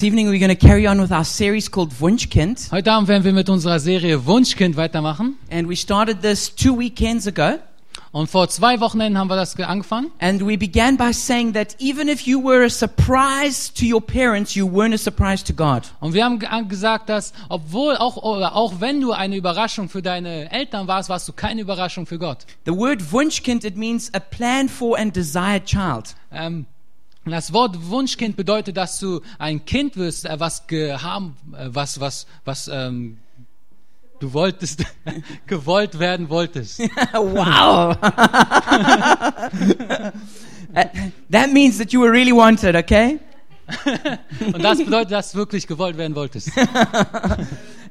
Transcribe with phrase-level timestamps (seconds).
[0.00, 2.70] This evening we're going to carry on with our series called Wunschkind.
[2.72, 5.36] Heute Abend werden wir mit unserer Serie Wunschkind weitermachen.
[5.50, 7.58] And we started this two weekends ago.
[8.10, 10.10] Und vor zwei Wochenenden haben wir das ge- angefangen.
[10.18, 14.54] And we began by saying that even if you were a surprise to your parents,
[14.54, 15.82] you weren't a surprise to God.
[16.00, 20.50] Und wir haben gesagt, dass obwohl auch oder auch wenn du eine Überraschung für deine
[20.50, 22.46] Eltern warst, warst du keine Überraschung für Gott.
[22.64, 26.14] The word Wunschkind, it means a planned for and desired child.
[26.32, 26.64] Ähm,
[27.26, 32.26] das Wort Wunschkind bedeutet, dass du ein Kind wirst, äh, was gehaben, äh, was was
[32.44, 33.18] was ähm,
[34.20, 34.84] du wolltest,
[35.46, 36.80] gewollt werden wolltest.
[37.12, 37.96] wow.
[40.72, 40.92] That-
[41.30, 43.18] that means that you were really wanted, okay?
[44.52, 46.50] Und das bedeutet, dass du wirklich gewollt werden wolltest.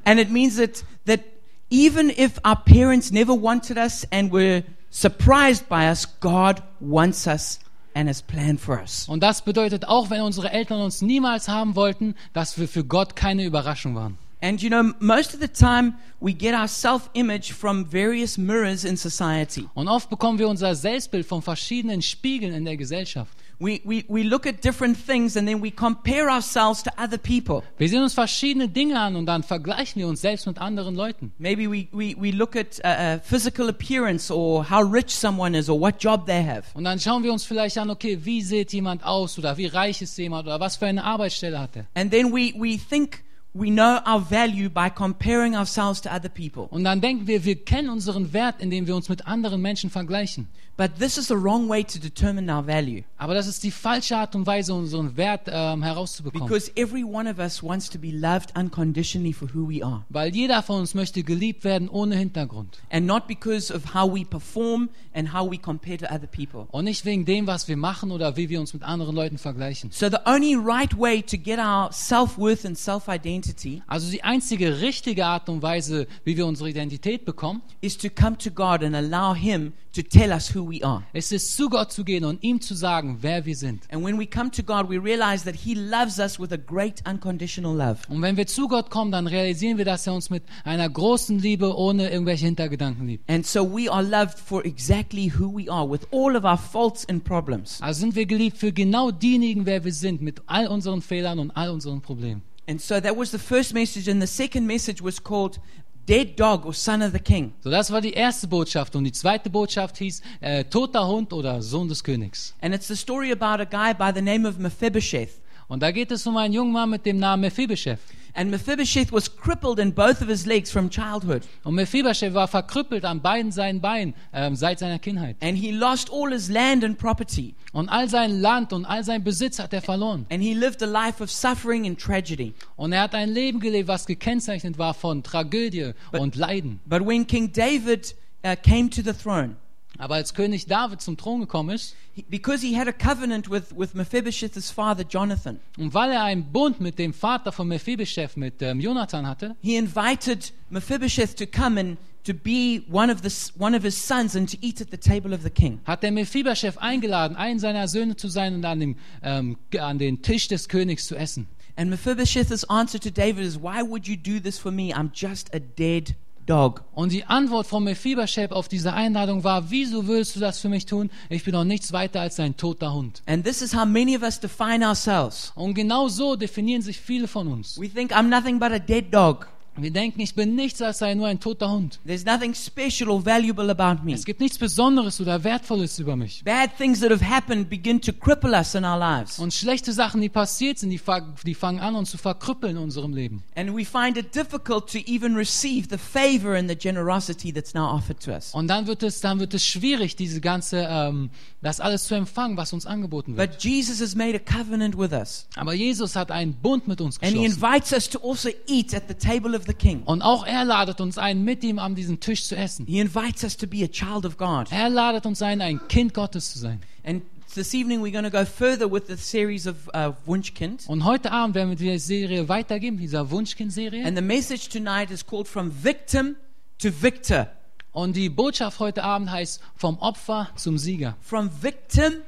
[0.06, 1.22] And it means that that
[1.70, 7.60] even if our parents never wanted us and were surprised by us, God wants us
[7.94, 9.08] and has planned for us.
[9.08, 13.16] Und das bedeutet auch, wenn unsere Eltern uns niemals haben wollten, dass wir für Gott
[13.16, 14.18] keine Überraschung waren.
[14.42, 18.96] And you know, most of the time we get our self-image from various mirrors in
[18.96, 19.68] society.
[19.74, 23.34] Und oft bekommen wir unser Selbstbild von verschiedenen Spiegeln in der Gesellschaft.
[23.60, 27.62] We, we, we look at different things and then we compare ourselves to other people.
[27.78, 31.34] Wir sehen uns verschiedene Dinge an und dann vergleichen wir uns selbst mit anderen Leuten.
[31.38, 35.70] Maybe we, we, we look at uh, uh, physical appearance or how rich someone is
[35.70, 36.64] or what job they have.
[36.74, 40.02] Und dann schauen wir uns vielleicht an, okay, wie sieht jemand aus oder wie reich
[40.02, 41.86] ist jemand oder was für eine Arbeitsstelle hat er.
[41.96, 46.68] And then we, we think we know our value by comparing ourselves to other people.
[46.70, 50.48] Und dann denken wir, wir kennen unseren Wert, indem wir uns mit anderen Menschen vergleichen.
[50.80, 53.04] But this is the wrong way to determine our value.
[53.18, 56.48] Aber das ist die falsche Art und Weise, unseren Wert ähm, herauszubekommen.
[56.48, 60.06] Because every one of us wants to be loved unconditionally for who we are.
[60.08, 62.80] Weil jeder von uns möchte geliebt werden ohne Hintergrund.
[62.90, 66.68] And not because of how we perform and how we compare to other people.
[66.72, 69.92] Und nicht wegen dem, was wir machen oder wie wir uns mit anderen Leuten vergleichen.
[69.92, 73.39] So the only right way to get our self-worth and self-identity
[73.88, 78.38] Also die einzige richtige Art und Weise, wie wir unsere Identität bekommen, is to come
[78.38, 81.04] to God and allow Him to tell us who we are.
[81.14, 83.84] ist es, zu Gott zu gehen und ihm zu sagen, wer wir sind.
[83.92, 87.02] And when we come to God, we realize that He loves us with a great
[87.08, 88.00] unconditional love.
[88.08, 91.40] Und wenn wir zu Gott kommen, dann realisieren wir, dass er uns mit einer großen
[91.40, 93.30] Liebe ohne irgendwelche Hintergedanken liebt.
[93.30, 97.08] And so we are loved for exactly who we are, with all of our faults
[97.10, 97.82] and problems.
[97.82, 101.52] Also sind wir geliebt für genau diejenigen, wer wir sind, mit all unseren Fehlern und
[101.52, 102.44] all unseren Problemen.
[102.70, 105.58] And so that was the first message, and the second message was called
[106.06, 107.54] Dead Dog or Son of the King.
[107.64, 108.96] So, das war die erste Botschaft.
[108.96, 112.54] Und die zweite Botschaft hieß äh, Toter Hund oder Sohn des Königs.
[112.62, 115.42] And it's the story about a guy by the name of Mephibosheth.
[115.68, 118.00] Und da geht es um einen jungen Mann mit dem Namen Mephibosheth.
[118.34, 121.44] And Mephibosheth was crippled in both of his legs from childhood.
[121.64, 125.36] Und Mephibosheth war verkrüppelt an beiden seinen Beinen ähm, seit seiner Kindheit.
[125.42, 127.56] And he lost all his land and property.
[127.72, 130.26] Und all sein Land und all sein Besitz hat er verloren.
[130.30, 132.54] And he lived a life of suffering and tragedy.
[132.76, 136.80] Und er hat ein Leben gelebt, was gekennzeichnet war von Tragödie und Leiden.
[136.86, 139.56] But when King David uh, came to the throne,
[140.00, 141.94] Aber als König David zum Thron gekommen ist,
[142.30, 146.80] because he had a covenant with, with Mephibosheth's father, Jonathan, und weil er einen Bund
[146.80, 151.98] mit dem Vater von Mephibosheth, mit ähm, Jonathan hatte, he invited Mephibosheth to come and
[152.24, 155.34] to be one of, the, one of his sons and to eat at the table
[155.34, 155.82] of the king.
[155.86, 160.22] hat der Mephibosheth eingeladen, einen seiner Söhne zu sein und an, dem, ähm, an den
[160.22, 161.48] Tisch des Königs zu essen.
[161.76, 164.94] And Mephibosheth's answer to David is, Why would you do this for me?
[164.94, 166.16] I'm just a dead
[166.50, 166.84] dog.
[166.94, 170.86] Und die Antwort von Mephibosheth auf diese Einladung war, wieso willst du das für mich
[170.86, 171.10] tun?
[171.30, 173.22] Ich bin doch nichts weiter als ein toter Hund.
[173.26, 175.52] And this is how many of us define ourselves.
[175.56, 177.80] Und genau so definieren sich viele von uns.
[177.80, 179.48] We think, I'm nothing but a dead dog.
[179.82, 182.00] Wir denken, ich bin nichts als ein, nur ein toter Hund.
[182.06, 184.14] There's nothing special or valuable about me.
[184.14, 186.44] Es gibt nichts Besonderes oder Wertvolles über mich.
[186.44, 189.40] Bad things that have happened begin to cripple us in our lives.
[189.40, 191.02] Und schlechte Sachen, die passiert sind, die,
[191.46, 193.44] die fangen an, uns zu verkrüppeln in unserem Leben.
[193.56, 197.86] And we find it difficult to even receive the favor and the generosity that's now
[197.92, 198.54] offered to us.
[198.54, 201.30] Und dann wird es, dann wird es schwierig, diese ganze, ähm,
[201.62, 203.52] das alles zu empfangen, was uns angeboten wird.
[203.52, 205.48] But Jesus has made a covenant with us.
[205.56, 207.64] Aber Jesus hat einen Bund mit uns And he geschlossen.
[207.64, 210.04] invites us to also eat at the table of the king.
[210.04, 212.86] Und auch er ladet uns ein, mit ihm an diesem Tisch zu essen.
[212.86, 214.72] He invites us to be a child of God.
[214.72, 216.82] Er ladet uns ein, ein Kind Gottes zu sein.
[217.06, 217.24] And
[217.54, 220.88] this evening we're going to go further with the series of uh, Wunschkind.
[220.88, 224.06] Und heute Abend werden wir die Serie weitergeben, dieser Wunschkind-Serie.
[224.06, 226.36] And the message tonight is called From Victim
[226.80, 227.48] to Victor.
[227.92, 231.18] Und die Botschaft heute Abend heißt vom Opfer zum Sieger.
[231.22, 232.22] From victim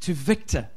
[0.00, 0.68] to victor.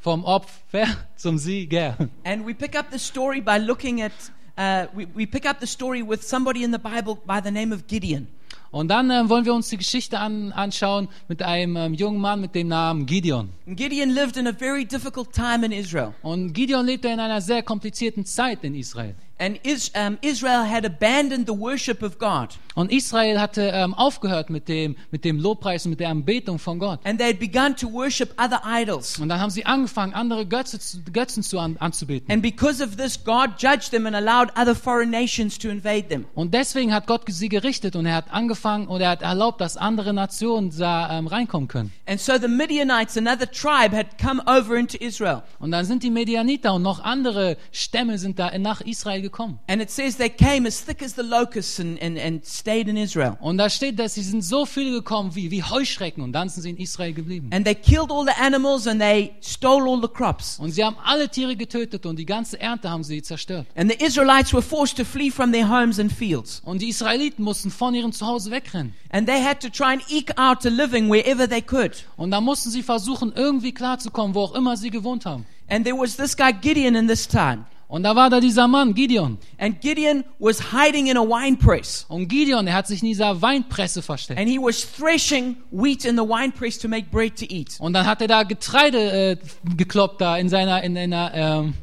[0.00, 0.86] Vom Opfer
[1.16, 1.96] zum Sieger.
[2.24, 4.12] And we pick up the story by looking at,
[4.56, 7.72] uh, we, we pick up the story with somebody in the Bible by the name
[7.72, 8.28] of Gideon.
[8.70, 12.40] Und dann ähm, wollen wir uns die Geschichte an, anschauen mit einem ähm, jungen Mann
[12.40, 13.50] mit dem Namen Gideon.
[13.68, 16.12] Gideon lived in a very difficult time in Israel.
[16.22, 19.14] Und Gideon lebte in einer sehr komplizierten Zeit in Israel.
[19.38, 19.90] And is,
[20.22, 22.50] Israel had abandoned the worship of God.
[22.74, 26.78] Und Israel hatte ähm, aufgehört mit dem, mit dem Lobpreis und mit der Anbetung von
[26.78, 26.98] Gott.
[27.04, 29.18] And they had begun to worship other idols.
[29.18, 30.78] Und dann haben sie angefangen, andere Götze,
[31.12, 32.32] Götzen zu an, anzubeten.
[32.32, 36.24] And because of this, God judged them and allowed other foreign nations to invade them.
[36.34, 39.76] Und deswegen hat Gott sie gerichtet und er hat angefangen und er hat erlaubt, dass
[39.76, 41.92] andere Nationen da ähm, reinkommen können.
[42.06, 45.42] And so the Midianites, another tribe, had come over into Israel.
[45.60, 49.58] Und dann sind die Medianiter und noch andere Stämme sind da nach Israel gekommen.
[49.68, 52.96] And it says they came as thick as the locusts and, and, and stayed in
[52.96, 53.36] Israel.
[53.40, 56.62] Und da steht, dass sie sind so viele gekommen wie, wie Heuschrecken und dann sind
[56.62, 57.50] sie in Israel geblieben.
[57.52, 60.58] And they killed all the animals and they stole all the crops.
[60.58, 63.66] Und sie haben alle Tiere getötet und die ganze Ernte haben sie zerstört.
[63.74, 66.62] And the Israelites were forced to flee from their homes and fields.
[66.64, 68.94] Und die Israeliten mussten von ihrem Zuhause wegrennen.
[69.10, 72.04] And they had to try and eke out a living wherever they could.
[72.16, 75.46] Und da mussten sie versuchen, irgendwie klarzukommen, wo auch immer sie gewohnt haben.
[75.68, 77.64] And there was this guy Gideon in this time.
[77.94, 79.38] Und da war da dieser Mann, Gideon.
[79.56, 82.06] And Gideon was hiding in a wine press.
[82.08, 84.40] Und Gideon, er hat sich in dieser Weinpresse versteckt.
[84.40, 87.76] And he was threshing wheat in the wine press to make bread to eat.
[87.78, 89.36] Und dann hat er da Getreide äh,
[89.76, 91.74] gekloppt da in seiner, in einer, ähm,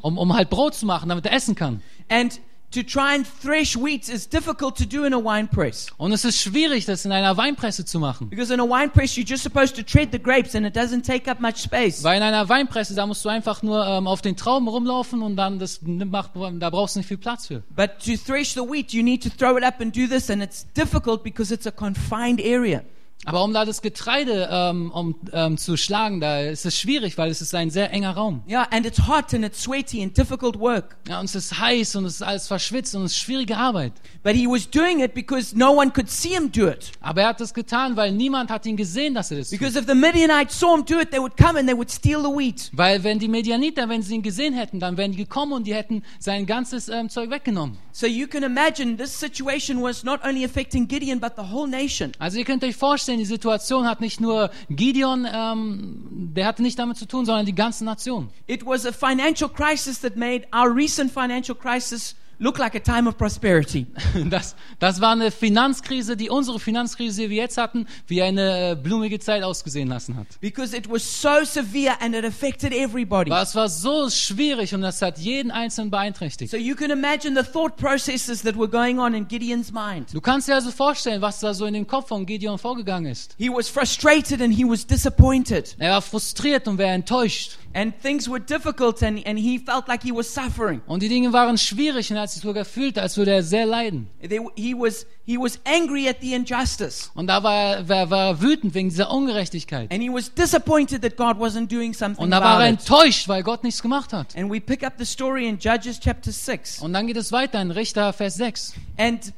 [0.00, 1.82] um, um halt Brot zu machen, damit er essen kann.
[2.08, 2.40] And
[2.72, 5.88] to try and thresh wheat is difficult to do in a wine press.
[5.96, 8.28] Und es ist schwierig, das in einer Weinpresse zu machen.
[8.28, 11.04] Because in a wine press, you're just supposed to tread the grapes and it doesn't
[11.04, 12.02] take up much space.
[12.04, 15.36] Weil in einer Weinpresse, da musst du einfach nur ähm, auf den Trauben rumlaufen und
[15.36, 17.62] dann das macht, da brauchst du nicht viel Platz für.
[17.74, 20.42] But to thresh the wheat, you need to throw it up and do this, and
[20.42, 22.82] it's difficult because it's a confined area.
[23.26, 27.30] Aber um da das Getreide ähm, um, ähm, zu schlagen, da ist es schwierig, weil
[27.30, 28.42] es ist ein sehr enger Raum.
[28.48, 30.96] Yeah, and it's hot and it's sweaty and difficult work.
[31.06, 33.92] Ja, und es ist heiß und es ist alles verschwitzt und es ist schwierige Arbeit.
[34.22, 36.92] But he was doing it because no one could see him do it.
[37.00, 39.58] Aber er hat das getan, weil niemand hat ihn gesehen, dass er das tut.
[39.58, 42.22] Because if the Midianites saw him do it, they would come and they would steal
[42.22, 42.70] the wheat.
[42.72, 45.74] Weil wenn die Medianiter, wenn sie ihn gesehen hätten, dann wären die gekommen und die
[45.74, 47.76] hätten sein ganzes ähm, Zeug weggenommen.
[47.92, 52.12] So you can imagine this situation was not only affecting Gideon, but the whole nation.
[52.18, 56.78] Also ihr könnt euch vorstellen, die Situation hat nicht nur Gideon, ähm, der hatte nicht
[56.78, 58.30] damit zu tun, sondern die ganze Nation.
[58.46, 63.06] It was a financial crisis that made our recent financial crisis look like a time
[63.06, 63.86] of prosperity.
[64.30, 68.74] Das, das war eine Finanzkrise, die unsere Finanzkrise, die wir jetzt hatten, wie eine äh,
[68.74, 70.26] blumige Zeit ausgesehen lassen hat.
[70.40, 73.30] Because it was so severe and it affected everybody.
[73.30, 76.50] Aber es war so schwierig und das hat jeden Einzelnen beeinträchtigt.
[76.50, 80.12] So you can imagine the thought processes that were going on in Gideon's mind.
[80.12, 83.34] Du kannst dir also vorstellen, was da so in dem Kopf von Gideon vorgegangen ist.
[83.38, 85.76] He was frustrated and he was disappointed.
[85.78, 87.58] Er war frustriert und war enttäuscht.
[87.72, 90.80] And things were difficult and, and he felt like he was suffering.
[90.88, 93.64] Und die Dinge waren schwierig und er hat sich sogar gefühlt, als würde er sehr
[93.64, 94.08] leiden.
[94.20, 97.12] They, he, was, he was angry at the injustice.
[97.14, 99.92] Und da war er, war, war er wütend wegen dieser Ungerechtigkeit.
[99.92, 102.80] And he was disappointed that God wasn't doing something Und da war er about it.
[102.80, 104.36] enttäuscht, weil Gott nichts gemacht hat.
[104.36, 106.80] And we pick up the story in Judges chapter 6.
[106.80, 108.74] Und dann geht es weiter in Richter Vers 6.
[108.98, 109.32] And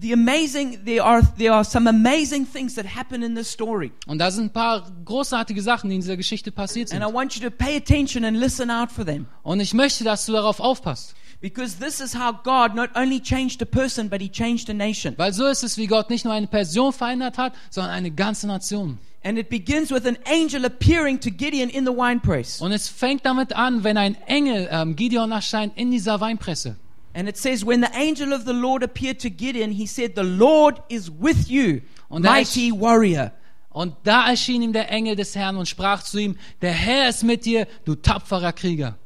[0.00, 3.92] the amazing, there are, there are some amazing things that happen in this story.
[4.06, 7.02] Und da sind ein paar großartige Sachen, die in dieser Geschichte passiert sind.
[7.02, 9.26] And I want you to pay attention and listen out for them.
[9.42, 11.14] Und ich möchte, dass du darauf aufpasst.
[11.40, 15.14] Because this is how God not only changed a person, but he changed a nation.
[15.18, 18.46] Weil so ist es, wie Gott nicht nur eine Person verändert hat, sondern eine ganze
[18.46, 18.98] Nation.
[19.22, 22.60] And it begins with an angel appearing to Gideon in the winepress.
[22.60, 26.76] Und es fängt damit an, wenn ein Engel ähm, Gideon erscheint in dieser Weinpresse.
[27.14, 30.24] And it says, when the angel of the Lord appeared to Gideon, he said, The
[30.24, 33.32] Lord is with you, Und mighty warrior.
[33.70, 37.24] Und da erschien ihm der Engel des Herrn und sprach zu ihm, der Herr ist
[37.24, 38.96] mit dir, du tapferer Krieger.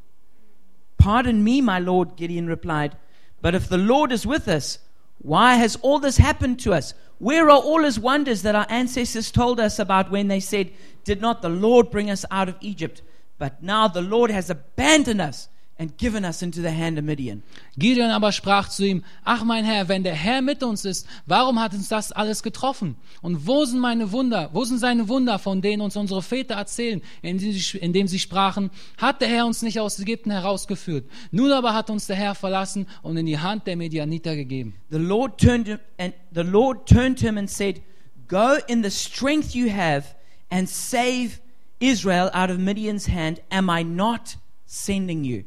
[0.99, 2.97] Pardon me, my Lord, Gideon replied,
[3.41, 4.79] but if the Lord is with us,
[5.19, 6.95] why has all this happened to us?
[7.19, 10.71] Where are all his wonders that our ancestors told us about when they said,
[11.05, 13.03] Did not the Lord bring us out of Egypt?
[13.39, 17.43] But now the Lord has abandoned us and given us into the hand of Midian.
[17.79, 21.61] Gideon aber sprach zu ihm, ach mein Herr, wenn der Herr mit uns ist, warum
[21.61, 22.97] hat uns das alles getroffen?
[23.23, 27.01] Und wo sind meine Wunder, wo sind seine Wunder, von denen uns unsere Väter erzählen,
[27.23, 31.75] indem sie, indem sie sprachen, hat der Herr uns nicht aus Ägypten herausgeführt, nun aber
[31.75, 34.75] hat uns der Herr verlassen und in die Hand der Medianiter gegeben.
[34.91, 37.83] The Lord turned him, and the Lord turned him and said,
[38.27, 40.05] Go in the strength you have
[40.51, 41.41] and save
[41.79, 43.41] Israel out of Midian's hand.
[43.51, 45.45] Am I not sending you?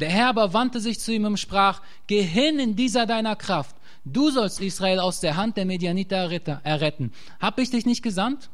[0.00, 3.76] Der Herr aber wandte sich zu ihm und sprach, geh hin in dieser deiner Kraft.
[4.04, 6.30] Du sollst Israel aus der Hand der Medianiter
[6.64, 7.12] erretten.
[7.38, 8.48] Hab ich dich nicht gesandt?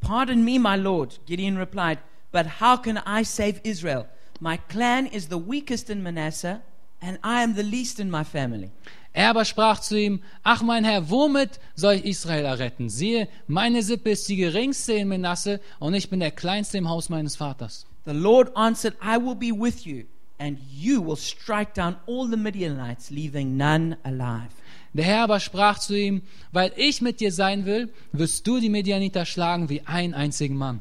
[0.00, 1.98] Pardon me, my Lord, Gideon replied,
[2.32, 4.06] but how can I save Israel?
[4.40, 6.60] My clan is the weakest in Manasseh,
[7.00, 8.72] and I am the least in my family.
[9.12, 12.88] Er aber sprach zu ihm, ach mein Herr, womit soll ich Israel erretten?
[12.88, 17.08] Siehe, meine Sippe ist die geringste in Menasse und ich bin der kleinste im Haus
[17.08, 17.86] meines Vaters.
[18.04, 20.06] The Lord answered, I will be with you,
[20.42, 24.50] and you will strike down all the Midianites, leaving none alive.
[24.92, 28.68] Der Herr aber sprach zu ihm, weil ich mit dir sein will, wirst du die
[28.68, 30.80] Medianiter schlagen wie einen einzigen Mann.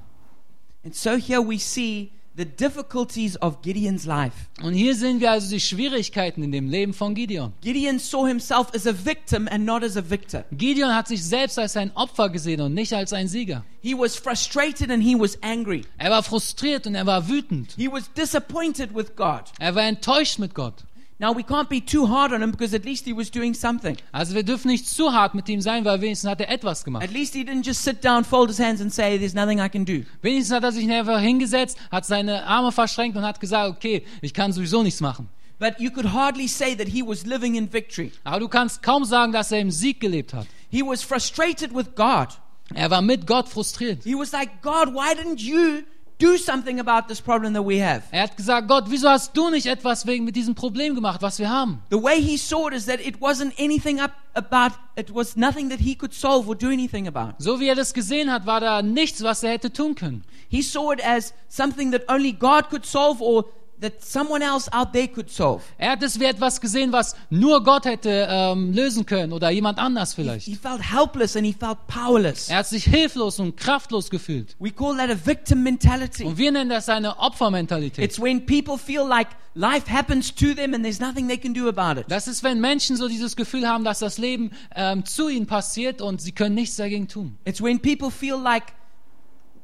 [0.83, 4.47] And so here we see the difficulties of Gideon's life.
[4.61, 7.53] Und hier sehen wir also die Schwierigkeiten in dem Leben von Gideon.
[7.61, 10.45] Gideon saw himself as a victim and not as a victor.
[10.51, 13.63] Gideon hat sich selbst als ein Opfer gesehen und nicht als ein Sieger.
[13.81, 15.83] He was frustrated and he was angry.
[15.97, 17.73] Er war frustriert und er war wütend.
[17.75, 19.43] He was disappointed with God.
[19.59, 20.75] Er war enttäuscht mit Gott.
[21.21, 23.95] Now, we can't be too hard on him because at least he was doing something.
[24.11, 27.03] Also wir dürfen nicht zu hart mit ihm sein, weil wenigstens hat er etwas gemacht.
[27.03, 29.69] At least he didn't just sit down, fold his hands, and say, There's nothing I
[29.69, 30.03] can do.
[30.23, 34.33] Wenigstens hat er sich einfach hingesetzt, hat seine Arme verschränkt und hat gesagt, okay, ich
[34.33, 35.29] kann sowieso nichts machen.
[35.59, 38.11] But you could hardly say that he was living in victory.
[38.23, 40.47] Aber du kannst kaum sagen, dass er im Sieg gelebt hat.
[40.71, 42.29] He was frustrated with God.
[42.73, 44.03] Er war mit Gott frustriert.
[44.03, 45.83] He was like, God, why didn't you
[46.21, 48.03] do something about this problem that we have?
[48.11, 51.39] Er hat gesagt, Gott, wieso hast du nicht etwas wegen mit diesem Problem gemacht, was
[51.39, 51.81] wir haben?
[51.89, 55.69] The way he saw it is that it wasn't anything up about, it was nothing
[55.69, 57.35] that he could solve or do anything about.
[57.39, 60.23] So wie er das gesehen hat, war da nichts, was er hätte tun können.
[60.49, 63.45] He saw it as something that only God could solve or
[63.81, 65.63] that someone else out there could solve.
[65.77, 69.79] Er hat es wie etwas gesehen, was nur Gott hätte ähm, lösen können oder jemand
[69.79, 70.45] anders vielleicht.
[70.45, 72.49] He felt helpless and he felt powerless.
[72.49, 74.55] Er hat sich hilflos und kraftlos gefühlt.
[74.59, 76.23] We call that a victim mentality.
[76.23, 78.03] Und wir nennen das eine Opfermentalität.
[78.03, 81.67] It's when people feel like life happens to them and there's nothing they can do
[81.67, 82.05] about it.
[82.09, 86.01] Das ist, wenn Menschen so dieses Gefühl haben, dass das Leben ähm, zu ihnen passiert
[86.01, 87.37] und sie können nichts dagegen tun.
[87.45, 88.73] It's when people feel like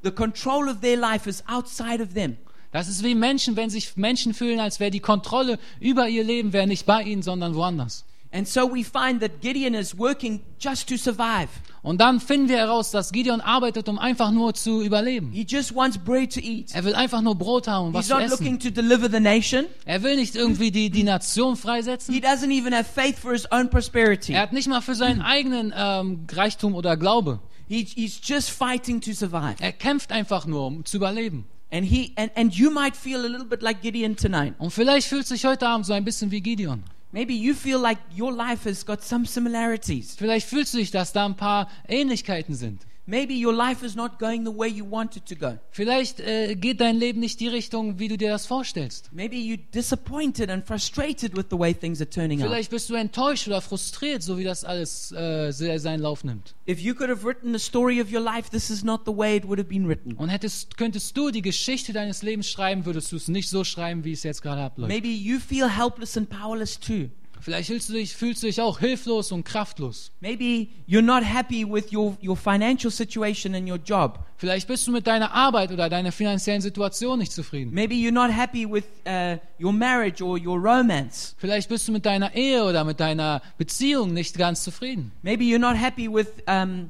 [0.03, 2.37] the control of their life is outside of them.
[2.77, 6.53] Das ist wie Menschen, wenn sich Menschen fühlen, als wäre die Kontrolle über ihr Leben
[6.53, 8.05] wäre nicht bei ihnen, sondern woanders.
[8.31, 11.47] And so we find that Gideon is working just to survive.
[11.81, 15.31] Und dann finden wir heraus, dass Gideon arbeitet, um einfach nur zu überleben.
[15.31, 16.75] He just wants bread to eat.
[16.75, 18.45] Er will einfach nur Brot haben und was He's zu not essen.
[18.45, 19.65] looking to deliver the nation.
[19.85, 22.13] Er will nicht irgendwie die, die Nation freisetzen.
[22.13, 24.33] He doesn't even have faith for his own prosperity.
[24.33, 27.39] Er hat nicht mal für seinen eigenen ähm, Reichtum oder Glaube.
[27.67, 29.55] He, he's just fighting to survive.
[29.61, 31.47] Er kämpft einfach nur, um zu überleben.
[31.69, 34.53] And he and, and you might feel a little bit like Gideon tonight.
[34.57, 36.83] Und vielleicht fühlt sich heute Abend so ein bisschen wie Gideon.
[37.11, 40.15] Maybe you feel like your life has got some similarities.
[40.15, 42.81] Vielleicht fühlst du dich, dass da ein paar Ähnlichkeiten sind.
[43.09, 45.57] Maybe your life is not going the way you want it to go.
[45.71, 49.09] Vielleicht äh, geht dein Leben nicht die Richtung, wie du dir das vorstellst.
[49.13, 52.49] Maybe you're disappointed and frustrated with the way things are turning out.
[52.49, 56.53] Vielleicht bist du enttäuscht oder frustriert, so wie das alles äh, se- seinen Lauf nimmt.
[56.67, 59.37] If you could have written the story of your life, this is not the way
[59.37, 60.11] it would have been written.
[60.13, 64.03] Und hättest, könntest du die Geschichte deines Lebens schreiben, würdest du es nicht so schreiben,
[64.03, 64.89] wie es jetzt gerade abläuft.
[64.91, 67.07] Maybe you feel helpless and powerless too.
[67.47, 70.11] Vielleicht fühlst du, dich, fühlst du dich auch hilflos und kraftlos.
[70.19, 74.19] Maybe you're not happy with your, your financial situation and your job.
[74.35, 77.73] Vielleicht bist du mit deiner Arbeit oder deiner finanziellen Situation nicht zufrieden.
[77.73, 81.35] Maybe you're not happy with uh, your marriage or your romance.
[81.37, 85.13] Vielleicht bist du mit deiner Ehe oder mit deiner Beziehung nicht ganz zufrieden.
[85.21, 86.89] Maybe you're not happy with um,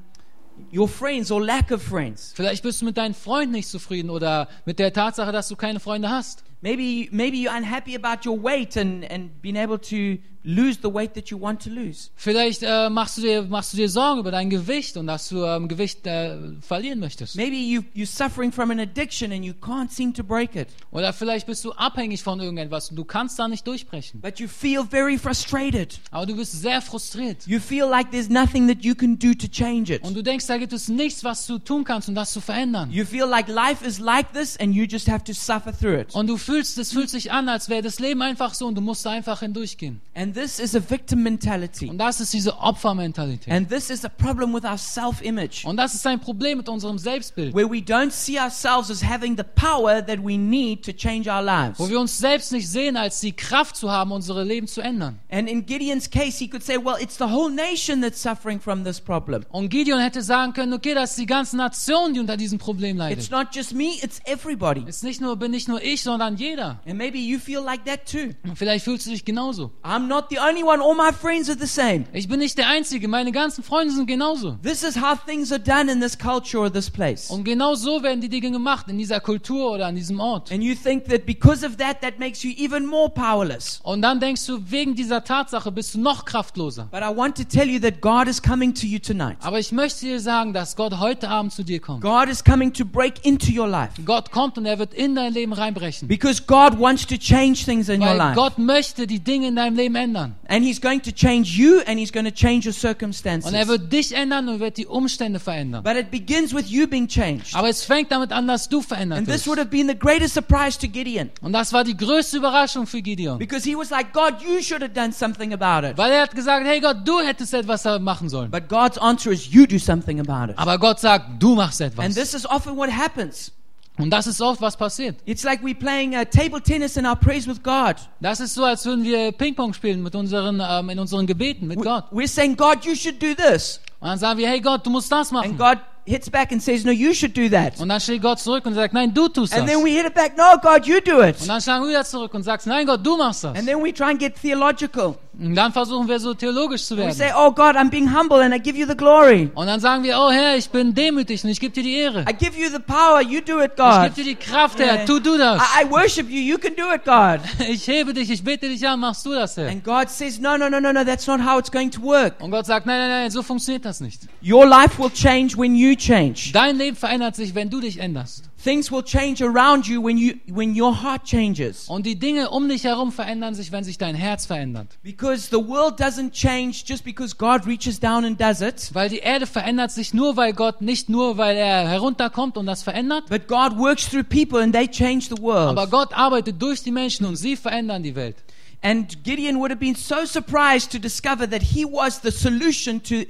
[0.73, 2.33] your friends or lack of friends.
[2.35, 5.79] Vielleicht bist du mit deinen Freunden nicht zufrieden oder mit der Tatsache, dass du keine
[5.79, 6.43] Freunde hast.
[6.61, 11.13] Maybe, maybe you're unhappy about your weight and, and being able to lose the weight
[11.13, 12.09] that you want to lose.
[12.15, 15.43] Vielleicht äh, machst, du dir, machst du dir Sorgen über dein Gewicht und dass du
[15.43, 17.35] ähm, Gewicht äh, verlieren möchtest.
[17.35, 20.69] Maybe you, you're suffering from an addiction and you can't seem to break it.
[20.91, 24.21] Oder vielleicht bist du abhängig von irgendetwas und du kannst da nicht durchbrechen.
[24.21, 25.99] But you feel very frustrated.
[26.11, 27.45] Aber du bist sehr frustriert.
[27.45, 30.01] You feel like there's nothing that you can do to change it.
[30.03, 32.89] Und du denkst, da gibt es nichts, was du tun kannst, um das zu verändern.
[32.89, 36.15] You feel like life is like this and you just have to suffer through it.
[36.15, 38.81] Und du fühlst, es fühlt sich an, als wäre das Leben einfach so und du
[38.81, 39.99] musst da einfach hindurchgehen.
[40.15, 41.89] And this is a victim mentality.
[41.89, 43.51] Und das ist diese Opfermentalität.
[43.51, 46.69] And this is a problem with our self image, Und das ist ein Problem mit
[46.69, 47.55] unserem Selbstbild.
[47.55, 51.41] where we don't see ourselves as having the power that we need to change our
[51.41, 51.79] lives.
[51.79, 55.19] Wo wir uns selbst nicht sehen, als die Kraft zu haben, unsere Leben zu ändern.
[55.29, 58.83] And in Gideon's case, he could say, well, it's the whole nation that's suffering from
[58.83, 59.43] this problem.
[59.49, 62.97] Und Gideon hätte sagen können, okay, das ist die ganze Nation, die unter diesem Problem
[62.97, 63.19] leidet.
[63.19, 64.83] It's not just me, it's everybody.
[64.87, 66.79] Es ist nicht nur, bin nicht nur ich, sondern jeder.
[66.85, 68.35] And maybe you feel like that too.
[68.47, 69.71] Und vielleicht fühlst du dich genauso.
[69.83, 70.81] I'm not not the only one.
[70.81, 72.05] All my friends are the same.
[72.11, 74.57] Ich bin nicht der Einzige, meine ganzen Freunde sind genauso.
[74.63, 77.29] This is how things are done in this culture or this place.
[77.29, 80.51] Und genau so werden die Dinge gemacht in dieser Kultur oder an diesem Ort.
[80.51, 83.79] And you think that because of that, that makes you even more powerless.
[83.83, 86.87] Und dann denkst du, wegen dieser Tatsache bist du noch kraftloser.
[86.91, 89.37] But I want to tell you that God is coming to you tonight.
[89.41, 92.01] Aber ich möchte dir sagen, dass Gott heute Abend zu dir kommt.
[92.01, 94.01] God is coming to break into your life.
[94.03, 96.07] Gott kommt und er wird in dein Leben reinbrechen.
[96.07, 98.35] Because God wants to change things in your Weil life.
[98.35, 100.06] Gott möchte die Dinge in deinem Leben ändern.
[100.15, 103.49] And He's going to change you and He's going to change your circumstances.
[103.49, 105.83] Und er wird dich ändern und wird die Umstände verändern.
[105.83, 107.53] But it begins with you being changed.
[107.55, 110.33] Aber es fängt damit an, dass du verändert And this would have been the greatest
[110.33, 111.29] surprise to Gideon.
[111.41, 113.37] Und das war die größte Überraschung für Gideon.
[113.37, 115.97] Because he was like, God, you should have done something about it.
[115.97, 118.51] Weil er hat gesagt, hey Gott, du hättest etwas machen sollen.
[118.51, 120.57] But God's answer is, you do something about it.
[120.57, 122.15] Aber Gott sagt, du machst And etwas.
[122.15, 123.51] this is often what happens.
[123.97, 125.17] Und das ist oft, was passiert.
[125.25, 127.95] It's like we're playing uh, table tennis in our prayers with God.
[128.21, 131.79] Das ist so, als würden wir Ping-Pong spielen mit unseren, ähm, in unseren Gebeten mit
[131.79, 132.05] We- Gott.
[132.11, 133.79] We're saying, God, you should do this.
[133.99, 135.49] Und dann sagen wir, hey Gott, du musst das machen.
[135.51, 135.77] And God
[136.07, 137.79] hits back and says, no, you should do that.
[137.79, 139.59] Und dann schlägt Gott zurück und sagt, nein, du tust das.
[139.59, 141.39] And then we hit it back, no, God, you do it.
[141.41, 143.55] Und dann schlagen wir wieder zurück und sagst, nein Gott, du machst das.
[143.57, 145.15] And then we try and get theological.
[145.39, 147.35] Und dann versuchen wir so theologisch zu We say, werden.
[147.37, 149.51] oh, God, I'm being humble and I give you the glory.
[149.53, 152.21] Und dann sagen wir, oh Herr, ich bin demütig und ich gebe dir die Ehre.
[152.27, 153.21] I give you the power.
[153.21, 154.03] You do it, Ich God.
[154.03, 155.61] gebe dir die Kraft, Herr, tu du das.
[155.61, 156.39] I, I worship you.
[156.39, 157.41] You can do it, God.
[157.69, 159.67] Ich hebe dich, ich bete dich an, machst du das, Herr.
[159.69, 161.03] And God says, no, no, no, no, no.
[161.03, 162.41] That's not how it's going to work.
[162.41, 164.21] Und Gott sagt, nein, nein, nein, so funktioniert das nicht.
[164.43, 166.51] Your life will change when you change.
[166.53, 168.49] Dein Leben verändert sich, wenn du dich änderst.
[168.63, 171.87] Things will change around you when you when your heart changes.
[171.87, 174.87] Und die Dinge um dich herum verändern sich, wenn sich dein Herz verändert.
[175.03, 179.19] Because the world doesn't change just because God reaches down and does it, Weil die
[179.19, 183.47] Erde verändert sich nur, weil Gott nicht nur, weil er herunterkommt und das verändert, but
[183.47, 185.77] God works through people and they change the world.
[185.77, 188.37] aber Gott arbeitet durch die Menschen und sie verändern die Welt.
[188.81, 193.23] And Gideon would have been so surprised to discover that he was the solution to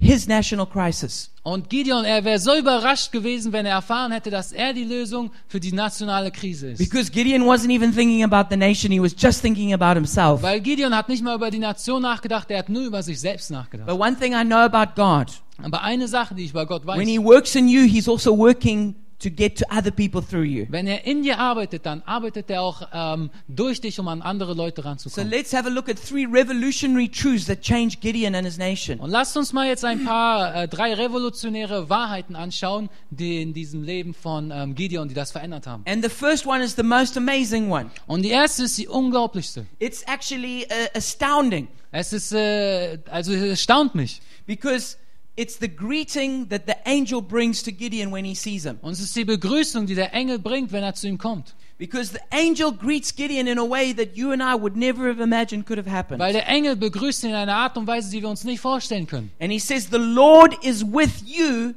[0.00, 1.30] his national crisis.
[1.42, 5.30] Und Gideon, er wäre so überrascht gewesen, wenn er erfahren hätte, dass er die Lösung
[5.48, 6.78] für die nationale Krise ist.
[6.78, 10.42] Because Gideon wasn't even thinking about the nation, he was just thinking about himself.
[10.42, 13.50] Weil Gideon hat nicht mal über die Nation nachgedacht, er hat nur über sich selbst
[13.50, 13.88] nachgedacht.
[13.88, 15.28] But one thing I know about God,
[15.62, 18.36] Aber eine Sache, die ich bei Gott weiß, when he works in you, he's also
[18.36, 20.66] working to get to other people through you.
[20.70, 24.54] wenn er in dir arbeitet, dann arbeitet er auch ähm, durch dich, um an andere
[24.54, 25.30] Leute So ranzukommen.
[25.30, 28.98] let's have a look at three revolutionary truths that changed Gideon and his nation.
[29.00, 33.82] Und lasst uns mal jetzt ein paar, äh, drei revolutionäre Wahrheiten anschauen, die in diesem
[33.82, 35.82] Leben von ähm, Gideon, die das verändert haben.
[35.86, 37.90] And the first one is the most amazing one.
[38.06, 39.66] Und die erste ist die unglaublichste.
[39.78, 44.20] It's actually uh, astounding Es ist, äh, also es erstaunt mich.
[44.46, 44.96] because
[45.40, 48.78] it's the greeting that the angel brings to Gideon when he sees him.
[48.82, 51.54] Und es ist die Begrüßung, die der Engel bringt, wenn er zu ihm kommt.
[51.78, 55.18] Because the angel greets Gideon in a way that you and I would never have
[55.18, 56.20] imagined could have happened.
[56.20, 59.06] Weil der Engel begrüßt ihn in einer Art und Weise, die wir uns nicht vorstellen
[59.06, 59.32] können.
[59.40, 61.72] And he says, The Lord is with you,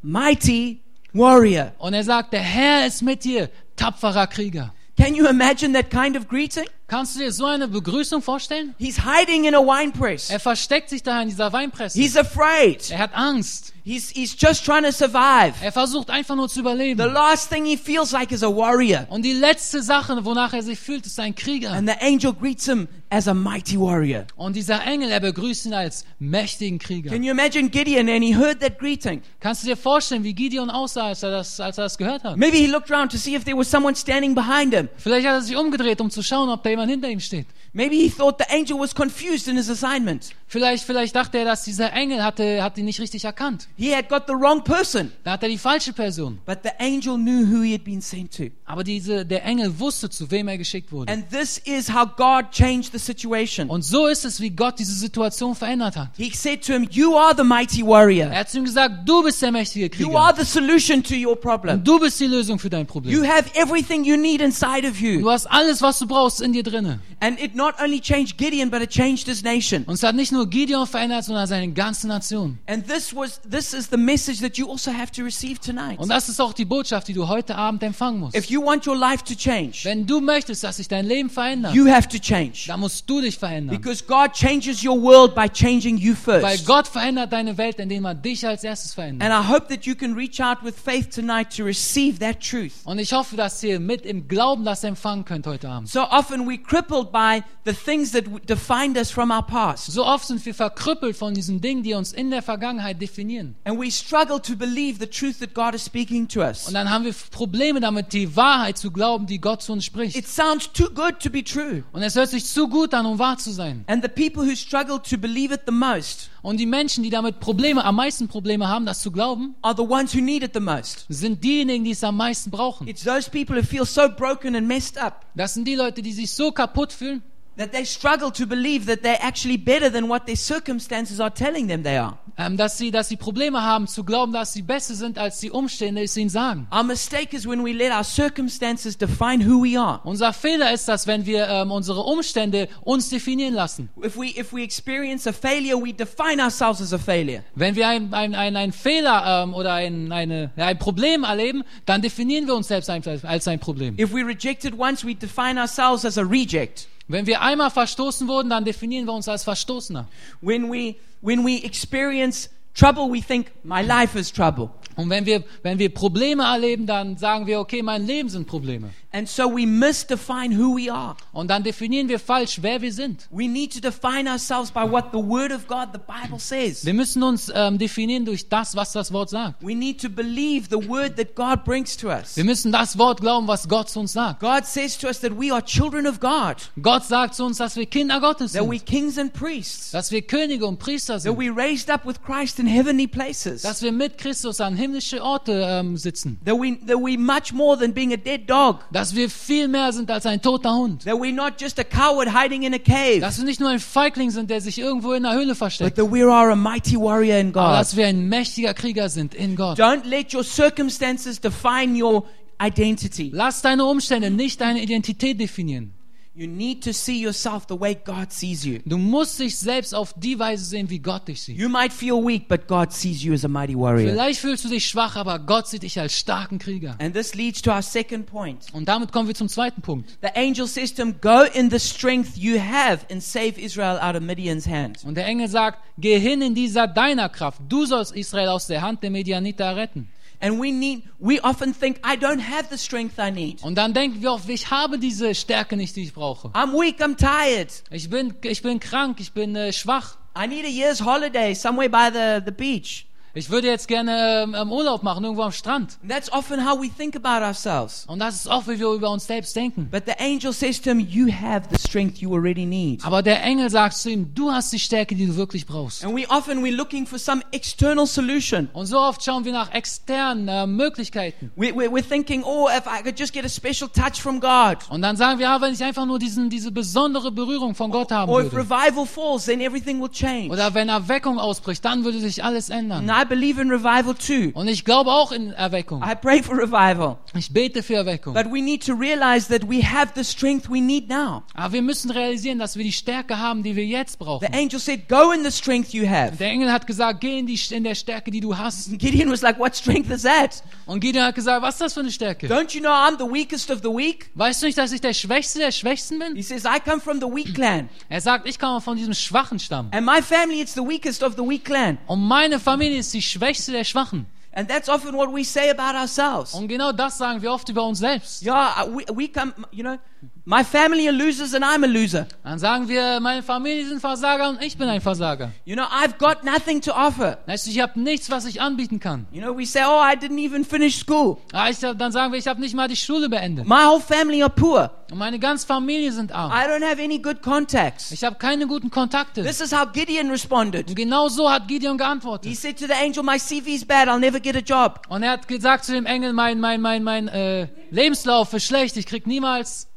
[0.00, 0.80] mighty
[1.12, 1.72] warrior.
[1.78, 4.72] Und er sagt, der Herr ist mit dir, tapferer Krieger.
[4.96, 6.66] Can you imagine that kind of greeting?
[6.88, 8.74] Kannst du dir so eine Begrüßung vorstellen?
[8.78, 10.30] He's hiding in a wine press.
[10.30, 12.00] Er versteckt sich da in dieser Weinpresse.
[12.00, 12.90] He's afraid.
[12.90, 13.74] Er hat Angst.
[13.84, 15.54] He's, he's just trying to survive.
[15.62, 17.12] Er versucht einfach nur zu The überleben.
[17.12, 19.06] last thing he feels like is a warrior.
[19.08, 21.72] Und die letzte Sache, wonach er sich fühlt, ist ein Krieger.
[21.72, 24.26] And the angel greets him as a mighty warrior.
[24.36, 27.10] Und dieser Engel, er begrüßt ihn als mächtigen Krieger.
[27.10, 29.22] Can you imagine Gideon and he heard that greeting?
[29.40, 32.36] Kannst du dir vorstellen, wie Gideon aussah, als er das, als er das gehört hat?
[32.36, 34.90] Maybe he looked around to see if there was someone standing behind him.
[34.98, 37.46] Vielleicht hat er sich umgedreht, um zu schauen, ob da jemand hinter ihm steht.
[37.72, 40.30] Maybe he thought the angel was confused in his assignment.
[40.50, 43.68] Vielleicht, vielleicht dachte er, dass dieser Engel hatte, hat ihn nicht richtig erkannt.
[43.76, 45.12] He had got the wrong person.
[45.22, 46.38] Da hat er die falsche Person.
[46.46, 48.44] But the angel knew who he had been sent to.
[48.64, 51.12] Aber diese, der Engel wusste, zu wem er geschickt wurde.
[51.12, 53.68] And this is how God changed the situation.
[53.68, 56.08] Und so ist es, wie Gott diese Situation verändert hat.
[56.16, 58.28] He said to him, You are the mighty warrior.
[58.30, 60.44] Er hat zu ihm gesagt, du bist der mächtige You are Krieger.
[60.46, 61.76] the solution to your problem.
[61.76, 63.24] Und du bist die Lösung für dein You Problem.
[63.24, 65.20] have everything you need inside of you.
[65.20, 67.00] Du hast alles, was du brauchst, in dir drinne.
[67.20, 69.82] And it not only changed Gideon, but it changed his nation.
[69.84, 72.58] Und es hat nicht nur Gideon verändert, sondern seine ganze Nation.
[72.66, 75.98] And this was this is the message that you also have to receive tonight.
[75.98, 78.36] Und das ist auch die Botschaft, die du heute Abend empfangen musst.
[78.36, 81.74] If you want your life to change, Wenn du möchtest, dass sich dein Leben verändert,
[81.74, 82.64] you have to change.
[82.68, 83.76] dann musst du dich verändern.
[83.76, 86.42] Because God changes your world by changing you first.
[86.42, 86.58] Weil.
[86.60, 89.28] Gott verändert deine Welt, indem er dich als erstes verändert.
[89.28, 92.72] And I hope that you can reach out with faith tonight to receive that truth.
[92.84, 95.88] Und ich hoffe, dass ihr mit im Glauben das empfangen könnt heute Abend.
[95.88, 99.86] So often crippled crippled by the things that defined us from our past.
[99.92, 103.56] So oft sind wir verkrüppelt von diesen Dingen, die uns in der Vergangenheit definieren.
[103.64, 106.66] And we struggle to believe the truth that God is speaking to us.
[106.66, 110.16] Und dann haben wir Probleme damit, die Wahrheit zu glauben, die Gott zu uns spricht.
[110.16, 111.84] It sounds too good to be true.
[111.92, 113.84] Und es hört sich zu gut an, um wahr zu sein.
[113.86, 117.40] And the people who struggle to believe it the most Und die Menschen, die damit
[117.40, 120.60] Probleme, am meisten Probleme haben, das zu glauben, are the ones who need it the
[120.60, 121.04] most.
[121.08, 122.86] sind diejenigen, die es am meisten brauchen.
[122.88, 126.12] It's those people who feel so broken and messed up Das sind die Leute, die
[126.12, 127.22] sich so kaputt fühlen,
[127.58, 131.66] that they struggle to believe that they're actually better than what their circumstances are telling
[131.66, 132.18] them they are.
[132.38, 135.50] ähm, dass sie, dass sie Probleme haben zu glauben, dass sie besser sind, als die
[135.50, 136.68] Umstände es ihnen sagen.
[136.72, 140.00] Our mistake is when we let our circumstances define who we are.
[140.04, 143.90] Unser Fehler ist das, wenn wir ähm, unsere Umstände uns definieren lassen.
[144.02, 147.42] If we if we experience a failure, we define ourselves as a failure.
[147.56, 152.02] Wenn wir ein, ein, ein, ein Fehler ähm, oder ein, eine, ein Problem erleben, dann
[152.02, 153.98] definieren wir uns selbst als ein Problem.
[153.98, 156.86] If we rejected once, we define ourselves as a reject.
[157.08, 160.06] Wenn wir einmal verstoßen wurden, dann definieren wir uns als Verstoßener.
[160.40, 164.70] When we when we experience trouble, we think my life is trouble.
[164.98, 168.90] Und wenn wir, wenn wir Probleme erleben, dann sagen wir, okay, mein Leben sind Probleme.
[169.10, 171.16] And so we misdefine who we are.
[171.32, 173.26] Und dann definieren wir falsch, wer wir sind.
[173.30, 176.84] We need to define ourselves by what the Word of God, the Bible says.
[176.84, 179.62] Wir müssen uns ähm, definieren durch das, was das Wort sagt.
[179.62, 182.36] We need to believe the Word that God brings to us.
[182.36, 184.40] Wir müssen das Wort glauben, was Gott zu uns sagt.
[184.40, 187.76] God says to us that we are children of God, Gott sagt zu uns, dass
[187.76, 191.22] wir Kinder Gottes that we sind, kings and priests, dass wir Könige und Priester that
[191.22, 195.22] sind, we raised up with Christ in heavenly places, dass wir mit Christus an himmlische
[195.22, 199.14] Orte ähm, sitzen, that we that we much more than being a dead dog, dass
[199.14, 202.62] wir viel mehr sind als ein toter Hund, that we're not just a coward hiding
[202.62, 205.32] in a cave, dass wir nicht nur ein Feigling sind, der sich irgendwo in der
[205.32, 207.80] Höhle but versteckt, that we are a mighty warrior in aber God.
[207.80, 209.78] dass wir ein mächtiger Krieger sind in Gott.
[209.78, 212.24] Don't let your circumstances define your
[212.60, 213.30] identity.
[213.32, 215.94] Lass deine Umstände nicht deine Identität definieren.
[216.38, 218.78] You need to see yourself the way God sees you.
[218.84, 221.58] Du musst dich selbst auf die Weise sehen, wie Gott dich sieht.
[221.58, 224.12] You might feel weak, but God sees you as a mighty warrior.
[224.12, 226.94] Vielleicht fühlst du dich schwach, aber Gott sieht dich als starken Krieger.
[227.00, 228.66] And this leads to our second point.
[228.72, 230.16] Und damit kommen wir zum zweiten Punkt.
[230.22, 234.14] The angel says to him, Go in the strength you have and save Israel out
[234.14, 235.02] of Midian's hand.
[235.04, 237.60] Und der Engel sagt, geh hin in dieser deiner Kraft.
[237.68, 240.08] Du sollst Israel aus der Hand der Medianiter retten.
[240.40, 243.62] And we need, we often think, I don't have the strength I need.
[243.62, 246.48] Und dann denken wir oft, ich habe diese Stärke nicht, die ich brauche.
[246.50, 247.82] I'm weak, I'm tired.
[247.90, 250.16] Ich bin, ich bin krank, ich bin äh, schwach.
[250.36, 253.07] I need a year's holiday somewhere by the, the beach.
[253.38, 255.96] Ich würde jetzt gerne ähm, Urlaub machen, irgendwo am Strand.
[256.02, 258.04] And that's often how we think about ourselves.
[258.08, 259.88] Und das ist oft, wie wir über uns selbst denken.
[259.92, 263.04] But the angel says to him, You have the strength you already need.
[263.04, 266.04] Aber der Engel sagt zu ihm, du hast die Stärke, die du wirklich brauchst.
[266.04, 268.68] And we often we're looking for some external solution.
[268.72, 271.52] Und so oft schauen wir nach externen äh, Möglichkeiten.
[271.54, 274.78] We, we, we're thinking, oh, if I could just get a special touch from God.
[274.90, 278.10] Und dann sagen wir, ja, wenn ich einfach nur diesen, diese besondere Berührung von Gott
[278.10, 278.68] haben Or if würde.
[278.68, 280.50] revival falls, then everything will change.
[280.50, 283.08] Oder wenn Erweckung ausbricht, dann würde sich alles ändern.
[283.08, 284.50] And I believe in revival too.
[284.54, 286.02] Und ich glaube auch in Erweckung.
[286.02, 287.18] I pray for revival.
[287.34, 288.34] Ich bete für Erweckung.
[288.34, 291.42] But we need to realize that we have the strength we need now.
[291.54, 294.48] Aber wir müssen realisieren, dass wir die Stärke haben, die wir jetzt The brauchen.
[294.54, 296.36] angel said, Go in the strength you have.
[296.38, 298.88] Der Engel hat gesagt, geh in, die, in der Stärke, die du hast.
[298.88, 300.62] And Gideon was like, What strength is that?
[300.86, 302.46] Und Gideon hat gesagt, was ist das für eine Stärke?
[302.48, 304.30] Don't you know I'm the weakest of the weak?
[304.34, 306.34] Weißt du nicht, dass ich der Schwächste der Schwächsten bin?
[306.34, 307.88] He says, I come from the weak clan.
[308.08, 309.88] Er sagt, ich komme von diesem schwachen Stamm.
[309.92, 311.98] And my family, it's the weakest of the weak clan.
[312.06, 314.26] Und meine Familie ist die Schwächste der Schwachen.
[314.52, 316.54] And that's often what we say about ourselves.
[316.54, 318.42] Und genau das sagen wir oft über uns selbst.
[318.42, 319.98] Yeah, we, we come, you know,
[320.44, 322.26] my family are losers and I'm a loser.
[322.42, 325.52] Dann sagen wir, meine Familie sind Versager und ich bin ein Versager.
[325.64, 327.38] You know, I've got nothing to offer.
[327.46, 329.26] Weißt du, ich habe nichts, was ich anbieten kann.
[329.30, 331.36] You know, we say, oh, I didn't even finish school.
[331.52, 333.66] Ah, ich, dann sagen wir, ich habe nicht mal die Schule beendet.
[333.66, 334.90] My whole family are poor.
[335.10, 336.50] Und meine ganze Familie sind arm.
[336.50, 338.10] I don't have any good contacts.
[338.10, 339.42] Ich habe keine guten Kontakte.
[339.42, 340.88] This is how Gideon responded.
[340.88, 342.56] Und genau so hat Gideon He geantwortet.
[342.56, 344.08] said to the angel, my CV's bad.
[344.08, 345.02] I'll never get a job.
[345.08, 348.96] Und er hat gesagt zu dem Engel, mein, mein, mein, mein äh, Lebenslauf ist schlecht.
[348.96, 349.88] Ich krieg niemals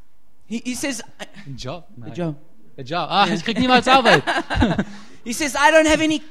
[0.52, 1.02] He, he says,
[1.46, 1.86] einen Job.
[1.96, 2.14] a Nein.
[2.14, 2.36] job.
[2.76, 3.08] Einen Job.
[3.10, 4.22] Ah, ich krieg niemals Arbeit.
[5.24, 6.22] He says, I don't have any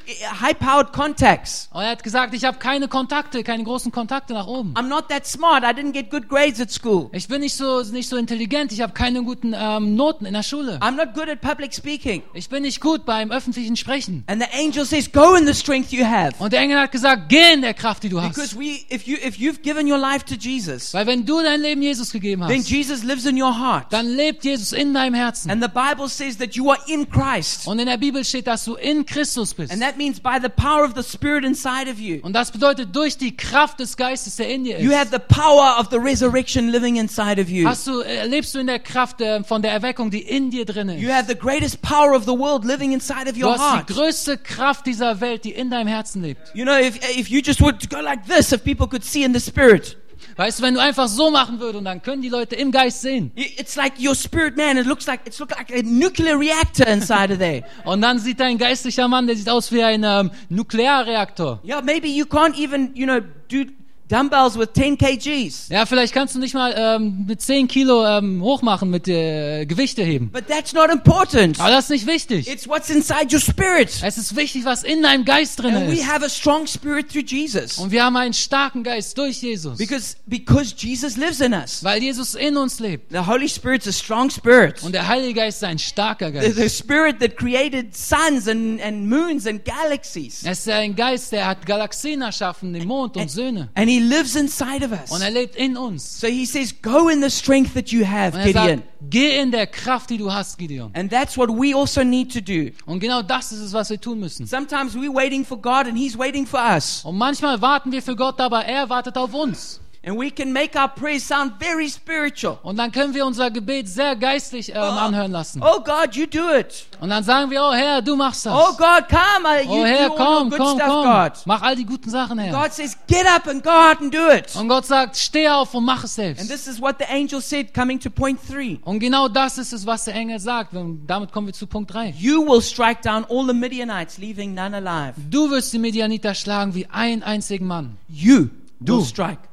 [0.40, 1.68] high-powered contacts.
[1.72, 4.74] Und er hat gesagt, ich habe keine Kontakte, keine großen Kontakte nach oben.
[4.74, 5.62] I'm not that smart.
[5.62, 7.08] I didn't get good grades at school.
[7.12, 8.72] Ich bin nicht so, nicht so intelligent.
[8.72, 10.78] Ich habe keine guten ähm, Noten in der Schule.
[10.80, 12.22] I'm not good at public speaking.
[12.34, 14.24] Ich bin nicht gut beim öffentlichen Sprechen.
[14.26, 16.32] And the angel says, go in the strength you have.
[16.38, 18.58] Und der Engel hat gesagt, geh in der Kraft, die du Because hast.
[18.58, 21.82] we, if you, if you've given your life to Jesus, Weil wenn du dein Leben
[21.82, 23.86] Jesus gegeben then hast, Jesus lives in your heart.
[23.90, 25.50] dann lebt Jesus in deinem Herzen.
[25.50, 27.66] And the Bible says that you are in Christ.
[27.66, 29.72] Und in der Bibel steht, dass du in Christus bist.
[29.72, 32.20] And that means by the power of the Spirit inside of you.
[32.22, 34.96] Und das bedeutet durch die Kraft des Geistes, der in dir You ist.
[34.98, 37.66] have the power of the resurrection living inside of you.
[37.68, 40.64] Hast du, äh, lebst du in der Kraft äh, von der Erweckung, die in dir
[40.64, 41.14] drin You ist.
[41.14, 43.88] have the greatest power of the world living inside of Du your hast heart.
[43.88, 46.50] die größte Kraft dieser Welt, die in deinem Herzen lebt.
[46.54, 49.32] You know, if, if you just would go like this, if people could see in
[49.34, 49.96] the Spirit,
[50.36, 53.02] Weißt du, wenn du einfach so machen würdest und dann können die Leute im Geist
[53.02, 53.32] sehen.
[53.34, 57.32] it's like your spirit man, it looks like, it's look like a nuclear reactor inside
[57.32, 57.62] of there.
[57.84, 61.60] Und dann sieht dein geistlicher Mann, der sieht aus wie ein ähm, Nuklearreaktor.
[61.64, 63.64] Yeah, maybe you can't even, you know, do
[64.10, 65.68] dumbbells with 10 kgs.
[65.70, 70.02] Ja, vielleicht kannst du nicht mal ähm, mit 10 Kilo ähm, hochmachen mit äh, Gewichte
[70.02, 70.30] heben.
[70.30, 71.60] But that's not important.
[71.60, 72.48] Aber das ist nicht wichtig.
[72.48, 73.90] It's what's inside your spirit.
[74.02, 76.08] Es ist wichtig, was in deinem Geist drin And we ist.
[76.08, 77.78] have a strong spirit through Jesus.
[77.78, 79.78] Und wir haben einen starken Geist durch Jesus.
[79.78, 81.82] Because, because Jesus lives in us.
[81.84, 83.10] Weil Jesus in uns lebt.
[83.12, 84.82] The Holy Spirit's a strong spirit.
[84.82, 86.56] Und der Heilige Geist ist ein starker The, Geist.
[86.56, 90.42] the spirit that created suns and, and moons and galaxies.
[90.42, 93.68] Er ist ein Geist, der hat Galaxien erschaffen, den Mond und Söhne.
[93.74, 95.10] And he lives inside of us.
[95.10, 96.20] Und er lebt in uns.
[96.20, 98.66] So he says, go in the strength that you have, er Gideon.
[98.78, 100.90] sagt, geh in der Kraft, die du hast, Gideon.
[100.94, 102.70] And that's what we also need to do.
[102.86, 104.46] Und genau das ist es, was wir tun müssen.
[104.46, 107.04] Sometimes we're waiting for God and he's waiting for us.
[107.04, 109.80] Und manchmal warten wir für Gott, aber er wartet auf uns.
[110.02, 112.58] And we can make our prayers sound very spiritual.
[112.62, 115.62] Und dann können wir unser Gebet sehr geistlich ähm, anhören lassen.
[115.62, 116.86] Oh God, you do it.
[117.00, 118.54] Und dann sagen wir, oh Herr, du machst das.
[118.54, 119.44] Oh God, come.
[119.44, 121.04] Uh, You Oh Herr, do all your komm, good komm, stuff, komm.
[121.04, 121.32] God.
[121.44, 122.50] Mach all die guten Sachen, Herr.
[122.62, 124.56] God says, get up and go out and do it.
[124.56, 126.48] Und Gott sagt, steh auf und mach es And selbst.
[126.48, 128.78] this is what the angel said coming to point three.
[128.84, 130.72] Und genau das ist es, was der Engel sagt.
[130.72, 132.14] Und damit kommen wir zu Punkt 3.
[132.18, 135.12] You will strike down all the Midianites, leaving none alive.
[135.28, 137.98] Du wirst die Midianiter schlagen wie einen einzigen Mann.
[138.08, 138.46] You
[138.80, 138.96] Du.
[139.00, 139.49] will strike the.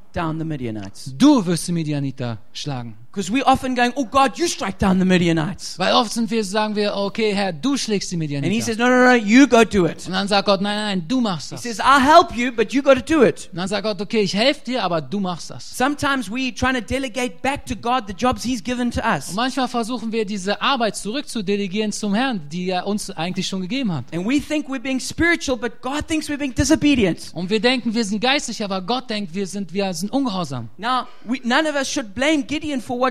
[1.16, 2.96] Du wirst die Midianiter schlagen.
[3.18, 5.76] Because we're often going, oh God, you strike down the Midianites.
[5.76, 8.64] Weil oft sind wir, sagen wir, okay, Herr, du schlägst die And he Midianiter.
[8.64, 10.06] says, no, no, no, you go do it.
[10.06, 11.64] Und dann sagt Gott, nein, nein, du machst He das.
[11.64, 13.48] says, I'll help you, but you got to do it.
[13.50, 15.76] Und dann sagt Gott, okay, ich helfe dir, aber du machst das.
[15.76, 19.30] Sometimes we trying to delegate back to God the jobs He's given to us.
[19.30, 23.92] Und manchmal versuchen wir, diese Arbeit zurückzudelegieren zum Herrn, die er uns eigentlich schon gegeben
[23.92, 24.04] hat.
[24.14, 27.32] And we think we're being spiritual, but God thinks we're being disobedient.
[27.34, 30.68] Und wir denken, wir sind geistlich, aber Gott denkt, wir sind, wir sind ungehorsam.
[30.78, 33.07] Now, we, none of us should blame Gideon for what,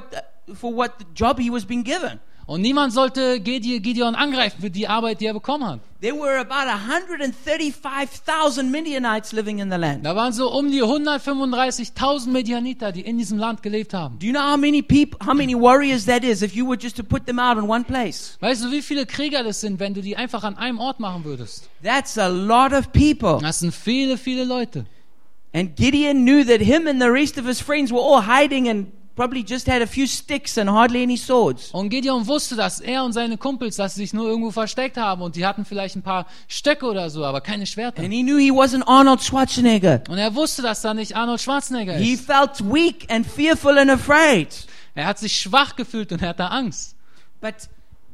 [0.53, 2.19] for what job he was being given.
[2.45, 5.79] Und niemand sollte Gide- Gideon angreifen für die Arbeit, die er bekommen hat.
[5.99, 10.05] There were about 135,000 Midianites living in the land.
[10.05, 14.17] Da waren so um die 135.000 Medianiter, die in diesem Land gelebt haben.
[14.19, 16.95] Do you know how many people, how many warriors that is if you were just
[16.97, 18.37] to put them out in one place?
[18.39, 21.23] Weißt du, wie viele Krieger das sind, wenn du die einfach an einem Ort machen
[21.25, 21.69] würdest?
[21.83, 23.39] That's a lot of people.
[23.41, 24.85] Das sind viele, viele Leute.
[25.53, 28.87] And Gideon knew that him and the rest of his friends were all hiding and
[29.17, 31.71] probably just had a few sticks and hardly any swords.
[31.73, 35.21] Und Gideon wusste, dass er und seine Kumpels, dass sie sich nur irgendwo versteckt haben
[35.21, 38.01] und die hatten vielleicht ein paar Stöcke oder so, aber keine Schwerter.
[38.01, 40.03] And he knew he wasn't Arnold Schwarzenegger.
[40.07, 42.25] Und er wusste, dass da nicht Arnold Schwarzenegger He ist.
[42.25, 44.47] felt weak and fearful and afraid.
[44.95, 46.95] Er hat sich schwach gefühlt und er hatte Angst.
[47.41, 47.55] But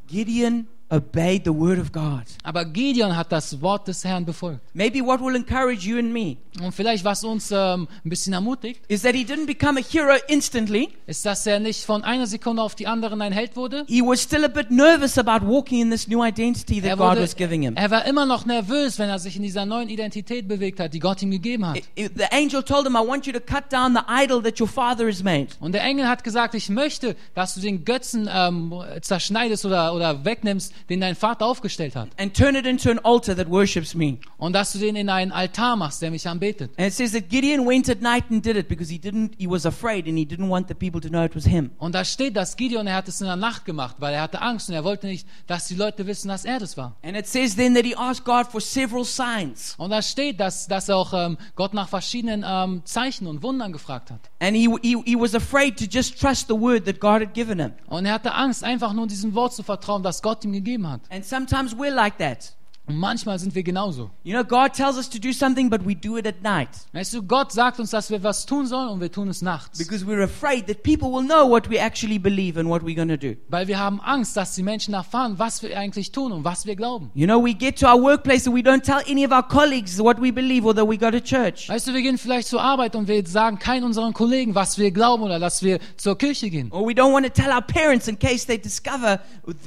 [0.07, 2.23] Gideon obeyed the word of God.
[2.43, 4.61] Aber Gideon hat das Wort des Herrn befolgt.
[4.73, 8.81] Maybe what will encourage you and me Und vielleicht, was uns ähm, ein bisschen ermutigt,
[8.87, 10.89] is that he didn't become a hero instantly.
[11.07, 13.85] ist, dass er nicht von einer Sekunde auf die andere ein Held wurde.
[13.87, 17.11] He was still a bit nervous about walking in this new identity that Er, God
[17.11, 17.75] wurde, was giving him.
[17.75, 20.99] er war immer noch nervös, wenn er sich in dieser neuen Identität bewegt hat, die
[20.99, 21.79] Gott ihm gegeben hat.
[21.95, 25.07] The angel told him, I want you to cut down the idol that your father
[25.07, 25.47] has made.
[25.59, 30.23] Und der Engel hat gesagt, ich möchte, dass du den Götzen ähm, zerschneidest oder, oder
[30.23, 32.09] wegnimmst, den dein Vater aufgestellt hat.
[32.17, 34.17] and turn it into an altar that worships me.
[34.37, 36.71] Und dass du den in einen Altar machst, der mich anbetet.
[36.77, 39.47] And it says that Gideon went at night and did it because he didn't he
[39.49, 41.71] was afraid and he didn't want the people to know it was him.
[41.77, 44.41] Und da steht, dass Gideon, er hat es in der Nacht gemacht, weil er hatte
[44.41, 46.95] Angst und er wollte nicht, dass die Leute wissen, dass er das war.
[47.03, 49.75] And it says then that he asked God for several signs.
[49.77, 53.71] Und da steht, dass, dass er auch ähm, Gott nach verschiedenen ähm, Zeichen und Wundern
[53.71, 54.19] gefragt hat.
[54.43, 57.59] And he, he he was afraid to just trust the word that God had given
[57.59, 57.71] him.
[57.87, 60.99] Und er hatte Angst, einfach nur diesem Wort zu vertrauen, das Gott ihm gegeben hat.
[61.09, 62.53] And sometimes we're like that.
[62.85, 64.11] Und manchmal sind wir genauso.
[64.23, 67.13] You know, God tells us to do something, but we do it at night Weißt
[67.13, 69.77] du, Gott sagt uns, dass wir was tun sollen und wir tun es nachts.
[69.77, 73.07] because we're afraid that people will know what we actually believe and what we're going
[73.07, 73.35] to do.
[73.47, 76.75] Weil wir haben Angst, dass die Menschen erfahren, was wir eigentlich tun und was wir
[76.75, 77.09] glauben.
[77.13, 79.97] You know, we get to our workplace and we don't tell any of our colleagues
[79.99, 81.69] what we believe or that we go to church.
[81.69, 84.91] Weißt du, wir gehen vielleicht zur Arbeit und wir sagen keinen unseren Kollegen, was wir
[84.91, 86.69] glauben oder dass wir zur Kirche gehen.
[86.73, 89.21] Or we don't want to tell our parents in case they discover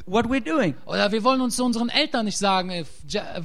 [0.05, 0.75] what we're doing.
[0.85, 2.85] Oder wir wollen uns unseren Eltern nicht sagen, äh,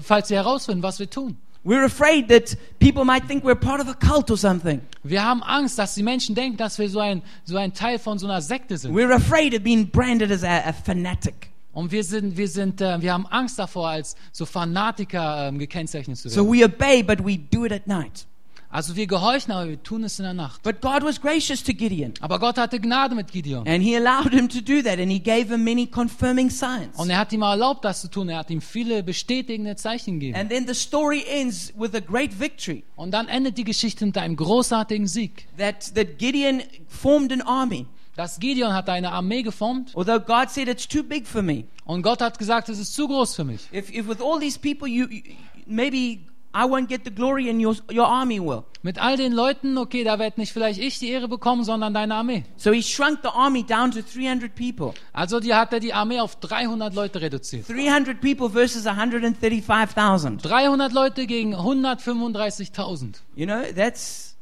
[0.02, 1.38] falls sie herausfinden, was wir tun.
[1.64, 4.82] We're afraid that people might think we're part of a cult or something.
[5.04, 8.18] Wir haben Angst, dass die Menschen denken, dass wir so ein, so ein Teil von
[8.18, 8.96] so einer Sekte sind.
[8.96, 11.50] We're afraid of being branded as a, a fanatic.
[11.74, 16.18] Und wir sind, wir sind, äh, wir haben Angst davor, als so Fanatiker ähm, gekennzeichnet
[16.18, 16.60] zu So werden.
[16.60, 18.26] we obey, but we do it at night.
[18.72, 20.64] Also wir gehorchen, aber wir tun es in der Nacht.
[20.64, 22.14] But God was gracious to Gideon.
[22.22, 23.68] Aber Gott hatte Gnade mit Gideon.
[23.68, 26.98] And he allowed him to do that, and he gave him many confirming signs.
[26.98, 28.30] Und er hat ihm erlaubt, das zu tun.
[28.30, 30.38] Er hat ihm viele bestätigende Zeichen gegeben.
[30.40, 34.18] And then the story ends with a great victory Und dann endet die Geschichte mit
[34.18, 35.48] einem großartigen Sieg.
[35.58, 37.86] that, that Gideon formed an army.
[38.16, 41.64] Das Gideon hat eine Armee geformt Although God said it's too big for me.
[41.86, 43.62] und Gott hat gesagt, es ist zu groß für mich.
[43.74, 45.22] If, if with all these people, you, you
[45.66, 46.20] maybe
[46.54, 48.66] I won't get the glory and your, your army will.
[48.84, 52.16] Mit all den Leuten, okay, da werde nicht vielleicht ich die Ehre bekommen, sondern deine
[52.16, 52.44] Armee.
[52.58, 54.94] So he shrunk the army down to 300 people.
[55.14, 57.70] Also die hat er die Armee auf 300 Leute reduziert.
[57.70, 60.44] 300 people versus 135,000.
[60.44, 63.22] 300 Leute gegen 135.000.
[63.36, 64.36] You know, that's,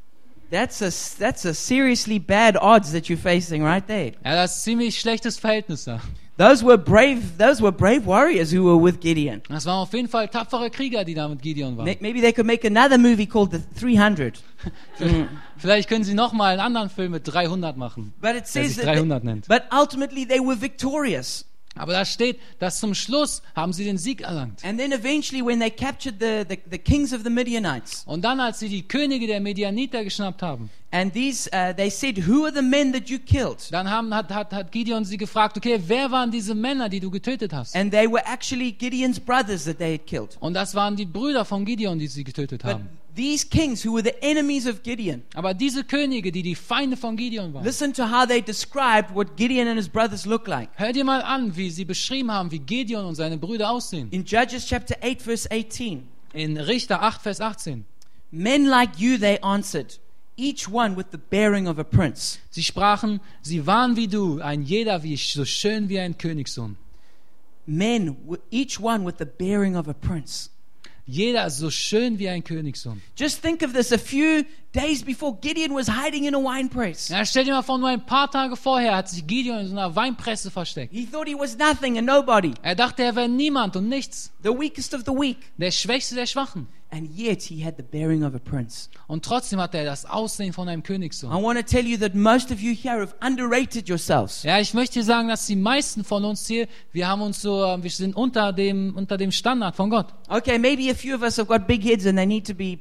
[0.50, 4.13] that's, a, that's a seriously bad odds that you're facing right there.
[4.24, 6.02] Ja, das ist ziemlich schlechtes Verhältnis da.
[6.39, 9.41] Those were brave, those were brave warriors who were with Gideon.
[9.49, 11.84] Das waren auf jeden Fall tapfere Krieger, die da mit Gideon waren.
[11.86, 14.41] May- Maybe they could make another movie called The 300.
[15.58, 18.86] Vielleicht können sie noch mal einen anderen Film mit 300 machen, But it says sich
[18.86, 19.47] that 300 nennt.
[19.49, 21.45] but ultimately they were victorious.
[21.80, 24.63] Aber da steht, dass zum Schluss haben sie den Sieg erlangt.
[24.65, 28.39] And then eventually when they captured the, the, the kings of the Midianites, Und dann,
[28.39, 32.54] als sie die Könige der Medianiter geschnappt haben, and these, uh, they said, who are
[32.54, 33.72] the men that you killed?
[33.72, 37.10] dann haben, hat, hat, hat Gideon sie gefragt, okay, wer waren diese Männer, die du
[37.10, 37.76] getötet hast?
[37.76, 40.38] And they were actually Gideon's brothers that they had killed.
[40.39, 42.89] Und das waren die Brüder von Gideon, die sie getötet But haben.
[43.15, 47.15] These kings who were the enemies of Gideon, Aber diese Könige, die die Feinde von
[47.17, 50.69] Gideon waren, listen to how they described what Gideon and his brothers look like.
[50.76, 54.08] hör dir mal an, wie sie beschrieben haben, wie Gideon und seine Brüder aussehen.
[54.12, 57.86] In Judges chapter 8, verse 18, In Richter 8, Vers 18.
[58.32, 59.98] men like you, they answered,
[60.38, 62.39] each one with the bearing of a prince.
[62.52, 66.78] Sie sprachen, sie waren wie du, ein jeder wie so schön wie ein Königssohn.
[67.65, 68.15] Men,
[68.52, 70.50] each one with the bearing of a prince.
[71.12, 73.02] Jeder so schön wie ein Königssohn.
[73.17, 73.91] Just think of this.
[73.91, 74.43] A few
[74.74, 77.10] days before, Gideon was hiding in a wine press.
[77.10, 79.72] Ja, stell dir mal vor, nur ein paar Tage vorher hat sich Gideon in so
[79.74, 80.93] einer Weinpresse versteckt.
[80.93, 84.32] He thought he was nothing and nobody, Er dachte, er wäre niemand und nichts.
[84.43, 85.38] the weakest of the weak.
[85.58, 86.67] Der Schwächste der Schwachen.
[86.91, 88.89] And yet he had the bearing of a prince.
[89.08, 91.30] Und trotzdem hat er das Aussehen von einem I Königssohn.
[91.30, 94.41] want to tell you that most of you here have underrated yourselves.
[94.41, 97.84] Ja, ich möchte sagen, dass die meisten von uns hier, wir haben uns so, äh,
[97.84, 100.15] wir sind unter dem, unter dem Standard von Gott.
[100.30, 102.80] Okay, maybe a few of us have got big heads and they need to be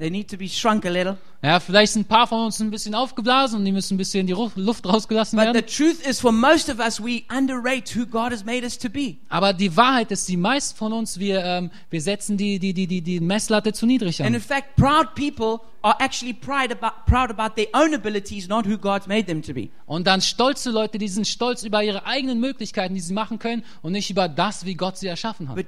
[0.00, 1.16] they need to be shrunk a little.
[1.42, 4.26] Ja, vielleicht sind ein paar von uns ein bisschen aufgeblasen und die müssen ein bisschen
[4.26, 5.66] die Luft rausgelassen But the werden.
[5.66, 9.16] truth is for most of us we underrate who God has made us to be.
[9.30, 12.86] Aber die Wahrheit ist, die meisten von uns, wir, ähm, wir setzen die, die, die,
[12.86, 14.40] die, die Messlatte zu niedrig And in an.
[14.42, 19.06] fact, proud people are actually pride about, proud about their own abilities, not who God's
[19.06, 19.70] made them to be.
[19.86, 23.64] Und dann stolze Leute, die sind stolz über ihre eigenen Möglichkeiten, die sie machen können
[23.80, 25.56] und nicht über das, wie Gott sie erschaffen hat.
[25.56, 25.66] But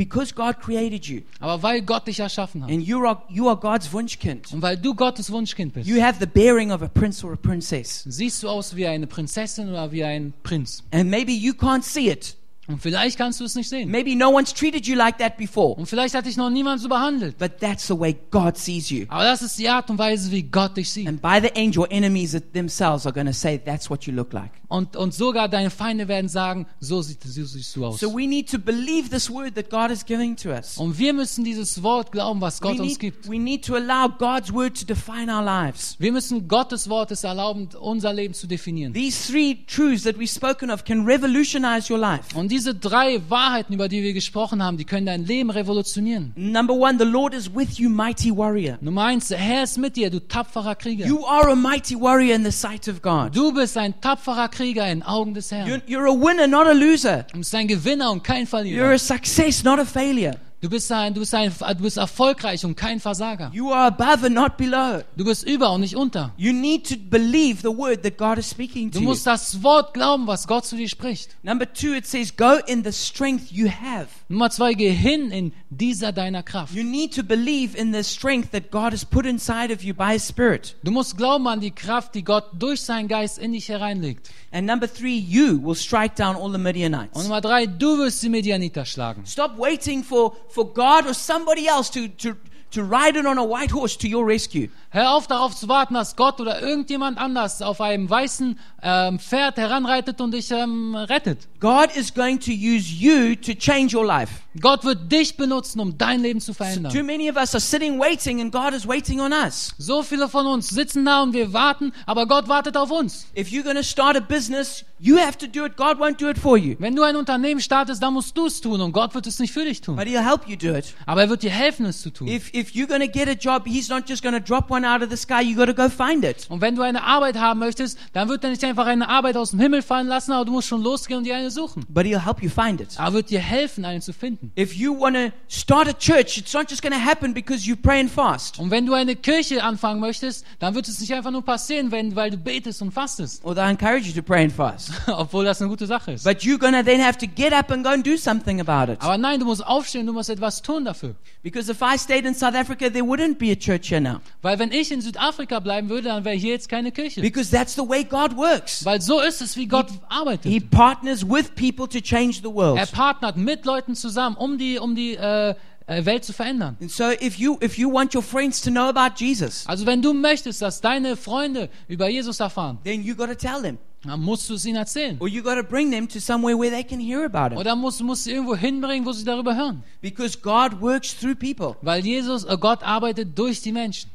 [0.00, 3.56] because God created you Aber weil Gott dich erschaffen hat and you are, you are
[3.56, 7.22] God's Wunschkind, und weil du Gottes Wunschkind bist, you have the bearing of a prince
[7.22, 8.04] or a princess.
[8.08, 10.82] siehst du aus wie eine Prinzessin oder wie ein Prinz.
[10.90, 12.34] And maybe you can't see it.
[12.70, 13.90] Und vielleicht kannst du es nicht sehen.
[13.90, 15.74] Maybe no one's treated you like that before.
[15.74, 17.36] Und vielleicht hat dich noch niemand so behandelt.
[17.38, 19.06] But that's the way God sees you.
[19.08, 21.08] Aber das ist die Art und Weise, wie Gott dich sieht.
[21.08, 24.32] And by the end, your enemies themselves are going to say, that's what you look
[24.32, 24.50] like.
[24.68, 27.98] Und, und sogar deine Feinde werden sagen, so, sieht, so siehst du aus.
[27.98, 30.78] So we need to believe this word that God is giving to us.
[30.78, 33.28] Und wir müssen dieses Wort glauben, was We Gott uns need, gibt.
[33.28, 35.96] we need to allow God's word to define our lives.
[35.98, 38.92] Wir müssen Gottes Wort es erlauben, unser Leben zu definieren.
[38.92, 42.38] These three truths that we've spoken of can revolutionize your life.
[42.38, 46.32] Und diese drei Wahrheiten, über die wir gesprochen haben, die können dein Leben revolutionieren.
[46.36, 48.78] Number one, the Lord is with you, mighty warrior.
[48.80, 51.06] Nummer eins, der Herr ist mit dir, du tapferer Krieger.
[51.06, 53.34] You are a mighty warrior in the sight of God.
[53.34, 55.68] Du bist ein tapferer Krieger in Augen des Herrn.
[55.68, 57.24] You're, you're a winner, not a loser.
[57.32, 58.92] Du bist ein Gewinner und kein You're Verlierer.
[58.92, 60.36] a success, not a failure.
[60.62, 63.50] Du bist, ein, du, bist ein, du bist erfolgreich und kein Versager.
[63.54, 65.02] You are above and not below.
[65.16, 66.34] Du bist über und nicht unter.
[66.36, 69.08] You need to believe the word that God is speaking Du to you.
[69.08, 71.34] musst das Wort glauben, was Gott zu dir spricht.
[71.42, 74.08] Number two, it says, go in the strength you have.
[74.30, 76.72] Nummer zwei, geh hin in dieser deiner Kraft.
[76.72, 80.12] You need to believe in the strength that God has put inside of you by
[80.12, 80.76] His Spirit.
[80.84, 84.30] Du musst glauben an die Kraft, die Gott durch seinen Geist in dich hereinlegt.
[84.52, 87.20] And number three, you will strike down all the Und Midianites.
[87.20, 89.26] Nummer drei, du wirst die Medianiter schlagen.
[89.26, 92.36] Stop waiting for, for God or somebody else to, to,
[92.70, 94.68] to ride in on a white horse to your rescue.
[94.92, 99.56] Hör auf darauf zu warten, dass Gott oder irgendjemand anders auf einem weißen ähm, Pferd
[99.56, 101.46] heranreitet und dich ähm, rettet.
[101.60, 104.32] God is going to use you to change your life.
[104.60, 107.06] Gott wird dich benutzen, um dein Leben zu Too verändern.
[107.06, 109.72] many of us are sitting waiting and God is waiting on us.
[109.78, 113.26] So viele von uns sitzen da und wir warten, aber Gott wartet auf uns.
[113.36, 115.76] If you're going to start a business, you have to do it.
[115.76, 116.74] God won't do it for you.
[116.80, 119.52] Wenn du ein Unternehmen startest, dann musst du es tun und Gott wird es nicht
[119.52, 119.94] für dich tun.
[119.94, 120.94] But he'll help you do it.
[121.06, 122.26] Aber er wird dir helfen, es zu tun.
[122.26, 124.79] If, if you're going to get a job, he's not just going to drop one
[124.84, 125.40] out of the sky.
[125.42, 126.46] You got to go find it.
[126.48, 129.50] Und wenn du eine Arbeit haben möchtest, dann wird er nicht einfach eine Arbeit aus
[129.50, 131.84] dem Himmel fallen lassen, aber du musst schon losgehen und dir eine suchen.
[131.88, 132.96] But he'll help you find it.
[132.98, 134.52] Er wird dir helfen, eine zu finden.
[134.58, 137.76] If you want to start a church, it's not just going to happen because you
[137.76, 138.58] pray and fast.
[138.58, 142.16] Und wenn du eine Kirche anfangen möchtest, dann wird es nicht einfach nur passieren, wenn,
[142.16, 143.44] weil du betest und fastest.
[143.44, 144.90] Although I encourage you to pray and fast.
[145.06, 146.24] Obwohl das eine gute Sache ist.
[146.24, 148.92] But you're going to then have to get up and go and do something about
[148.92, 149.00] it.
[149.00, 151.14] Aber nein, du musst aufstehen, du musst etwas tun dafür.
[151.42, 154.20] Because if I stayed in South Africa, there wouldn't be a church here now.
[154.42, 157.20] Weil wenn ich in Südafrika bleiben würde, dann wäre hier jetzt keine Kirche.
[157.20, 158.84] Because that's the way God works.
[158.84, 160.70] Weil so ist es, wie Gott He arbeitet.
[160.70, 162.78] partners with people to change the world.
[162.78, 165.54] Er partnert mit Leuten zusammen, um die, um die äh,
[165.86, 166.76] äh, Welt zu verändern.
[166.80, 170.02] And so if you if you want your friends to know about Jesus, Also wenn
[170.02, 173.78] du möchtest, dass deine Freunde über Jesus erfahren, then you got to tell them.
[174.04, 175.16] dann musst du es ihnen erzählen.
[175.20, 177.60] Or you got to bring them to somewhere where they can hear about it.
[177.60, 179.82] Oder musst, musst du irgendwo hinbringen, wo sie darüber hören.
[180.00, 181.76] Because God works through people.
[181.82, 184.10] Weil Jesus, äh, Gott arbeitet durch die Menschen.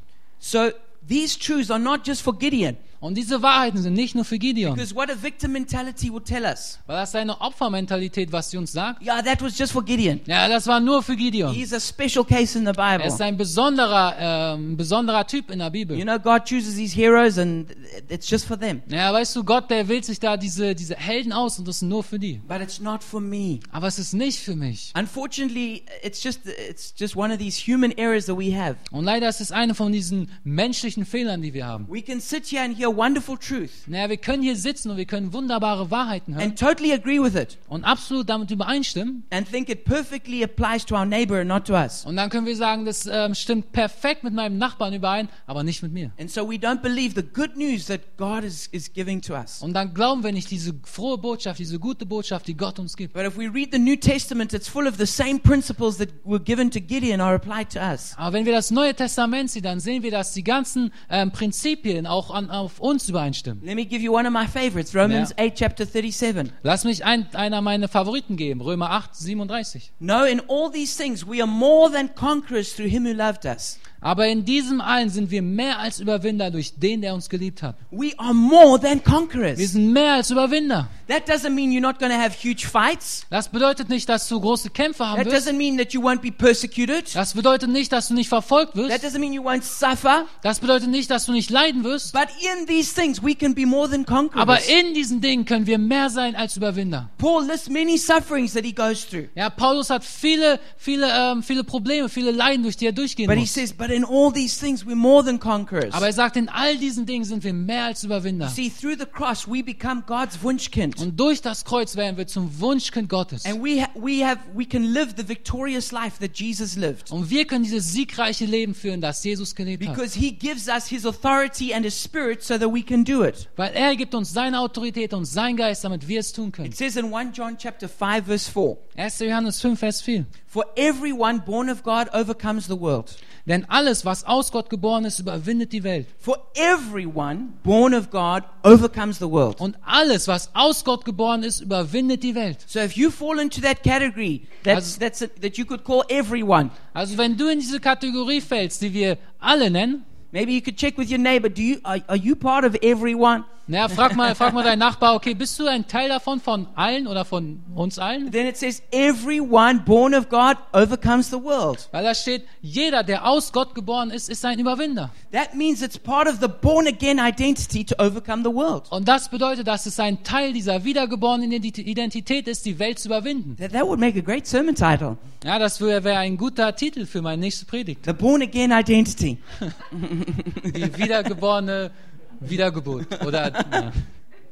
[0.46, 2.78] So these truths are not just for Gideon.
[3.06, 4.74] Und diese Wahrheiten sind nicht nur für Gideon.
[4.74, 6.80] Because what a victim mentality will tell us.
[6.88, 9.06] Weil das ist eine Opfermentalität, was sie uns sagt.
[9.06, 10.22] Yeah, that was just for Gideon.
[10.26, 11.53] Ja, das war nur für Gideon.
[11.53, 13.08] He's a special case in the Er Bible.
[13.08, 16.01] ist ein besonderer, ähm, besonderer Typ in der You Bibel.
[16.01, 17.68] know, God chooses these heroes and
[18.10, 18.82] it's just for them.
[18.88, 21.82] Ja, weißt du, Gott, der wählt sich da diese, diese Helden aus und das ist
[21.84, 22.41] nur für die.
[22.47, 23.60] But it's not for me.
[23.72, 24.91] Aber es ist nicht für mich.
[24.97, 26.39] Unfortunately, it's just
[26.70, 28.78] it's just one of these human errors that we have.
[28.91, 31.88] Und leider ist es eine von diesen menschlichen Fehlern, die wir haben.
[31.88, 35.06] We can sit here and hear wonderful truth Naja, wir können hier sitzen und wir
[35.06, 39.24] können wunderbare Wahrheiten hören and totally agree with it und absolut damit übereinstimmen.
[39.32, 42.06] and think it perfectly applies to our neighbor and not to us.
[42.06, 45.82] Und dann können wir sagen, das ähm, stimmt perfekt mit meinem Nachbarn überein, aber nicht
[45.84, 46.12] mit mir.
[46.20, 49.62] And so we don't believe the good news that God is, is giving to us.
[49.62, 53.14] Und dann glauben wir nicht diese frohe Botschaft, diese gute Botschaft, die Gott uns gibt.
[53.14, 56.39] But if we read the New Testament, it's full of the same principles that were
[56.39, 58.14] given to Gideon are applied to us.
[58.18, 62.08] Aber wenn wir das Neue Testament sehen, dann sehen wir, dass die ganzen ähm, Prinzipien
[62.08, 63.63] auch an, auf uns übereinstimmen.
[63.63, 65.47] Let me give you one of my favorites, Romans Yeah.
[65.47, 66.51] 8, chapter 37.
[66.63, 69.91] Lass mich ein, einer meiner Favoriten geben, Römer 8, 37.
[69.99, 73.80] No, in all these things we are more than conquerors through him who loved us.
[74.06, 77.76] Aber in diesem allen sind wir mehr als Überwinder durch den, der uns geliebt hat.
[77.89, 79.58] We are more than Wir conquerors.
[79.58, 80.88] sind mehr als Überwinder.
[81.08, 83.26] That doesn't mean you're not going to have huge fights.
[83.32, 85.47] Das bedeutet nicht, dass du große Kämpfe haben That wirst.
[85.47, 87.16] doesn't mean that you won't be persecuted.
[87.16, 89.03] Das bedeutet nicht, dass du nicht verfolgt That wirst.
[89.03, 90.26] doesn't mean you won't suffer.
[90.43, 92.14] Das bedeutet nicht, dass du nicht leiden wirst.
[92.14, 92.28] But
[92.60, 94.39] in these things we can be more than conquerors.
[94.41, 97.10] Aber in diesen Dingen können wir mehr sein als Überwinder.
[97.18, 99.26] Paul lists many sufferings that he goes through.
[99.34, 103.36] Ja, Paulus hat viele, viele, ähm, viele Probleme, viele Leiden, durch die er durchgehen But
[103.38, 103.53] he muss.
[103.53, 105.93] says, but in all these things we're more than conquerors.
[105.93, 108.50] Aber er sagt, in all diesen Dingen sind wir mehr als Überwinder.
[108.50, 111.00] See, through the cross we become God's Wunschkind.
[111.00, 113.46] Und durch das Kreuz werden wir zum Wunschkind Gottes.
[113.46, 117.10] And we, we, have, we can live the victorious life that Jesus lived.
[117.12, 119.96] Und wir können dieses siegreiche Leben führen, das Jesus gelebt hat.
[119.96, 123.48] Because he gives us his authority and his spirit so that we can do it.
[123.56, 126.68] Weil er gibt uns seine Autorität und sein Geist, damit wir es tun können.
[126.68, 129.20] It says in 1 John chapter 5 verse 4, 1.
[129.20, 130.26] Johannes 5, Vers 4.
[130.56, 133.14] For everyone born of God overcomes the world.
[133.45, 136.08] Denn alles, was aus Gott geboren ist, überwindet die Welt.
[136.18, 139.60] For everyone born of God overcomes the world.
[139.60, 142.60] Und alles, was aus Gott geboren ist, überwindet die Welt.
[142.68, 146.06] So if you fall into that category, that's, Also- that's a, that you could call
[146.08, 146.72] everyone.
[146.93, 150.97] Also wenn du in diese Kategorie fällst, die wir alle nennen, Maybe you could check
[150.97, 151.47] with your neighbor.
[151.49, 153.43] Do you are, are you part of everyone?
[153.68, 157.07] Naja, frag mal, frag mal deinen Nachbar, okay, bist du ein Teil davon, von allen
[157.07, 158.32] oder von uns allen?
[158.32, 161.88] Then it says everyone born of God overcomes the world.
[161.91, 165.09] Weil da steht, jeder, der aus Gott geboren ist, ist ein Überwinder.
[165.32, 168.84] That means it's part of the born again identity to overcome the world.
[168.91, 173.07] Und das bedeutet, dass es ein Teil dieser wiedergeborenen Ident- Identität ist, die Welt zu
[173.07, 173.55] überwinden.
[173.57, 175.18] That, that would make a great sermon title.
[175.43, 178.05] Ja, das wäre wär ein guter Titel für meine nächste Predigt.
[178.05, 179.38] The born again identity.
[179.91, 181.91] Die wiedergeborene
[182.40, 183.26] Wiedergeburt.
[183.26, 183.52] Oder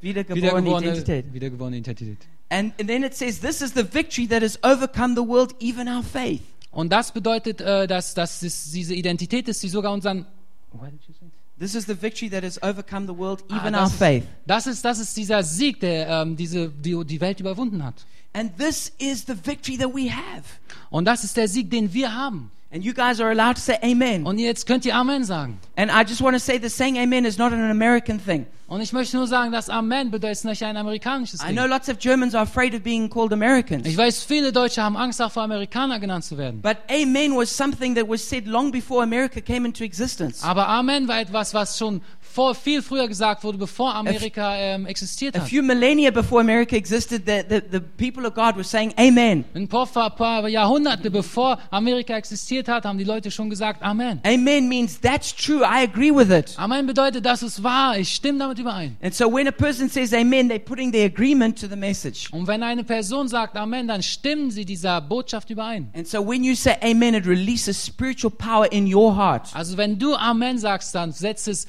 [0.02, 1.34] Wiedergeborene Identität.
[1.34, 2.18] wiedergeborene Identität.
[2.50, 5.88] And, and then it says, This is the victory that has overcome the world, even
[5.88, 6.42] our faith.
[6.72, 10.26] Und das bedeutet, äh, dass, dass es diese Identität ist, die sogar unseren...
[10.72, 11.28] What did you say?
[11.60, 14.24] This is the victory that has overcome the world, Ah, even our das, faith.
[14.24, 17.94] ist, das, ist, das ist dieser Sieg, der ähm, diese, die, die Welt überwunden hat.
[18.34, 20.44] And this is the victory that we have.
[20.90, 22.52] Und das ist der Sieg, den wir haben.
[22.74, 24.26] And you guys are allowed to say amen.
[24.26, 25.60] Und jetzt könnt ihr Amen sagen.
[25.76, 28.48] And I just want to say that saying amen is not an American thing.
[28.68, 31.58] Und ich möchte nur sagen, dass Amen bedeutet nicht ein amerikanisches I Ding.
[31.58, 33.86] know lots of Germans are afraid of being called Americans.
[33.86, 36.62] Ich weiß, viele Deutsche haben Angst, auch für Amerikaner genannt zu werden.
[36.64, 40.44] But amen was something that was said long before America came into existence.
[40.44, 42.02] Aber Amen war etwas, was schon
[42.34, 45.50] vor, viel früher gesagt wurde, bevor Amerika ähm, existiert A hat.
[45.50, 49.46] few millennia before America existed, the, the, the people of God were saying amen.
[49.54, 54.20] Ein paar, paar, Jahrhunderte bevor Amerika existiert hat, haben die Leute schon gesagt Amen.
[54.26, 55.62] Amen means that's true.
[55.64, 56.58] I agree with it.
[56.58, 58.98] Amen bedeutet, das ist wahr, ich stimme damit überein.
[59.04, 62.30] And so when a person says amen, they're putting their agreement to the message.
[62.32, 65.90] Und wenn eine Person sagt Amen, dann stimmen sie dieser Botschaft überein.
[65.96, 69.50] And so when you say amen, it releases spiritual power in your heart.
[69.54, 71.68] Also wenn du Amen sagst, dann setzt es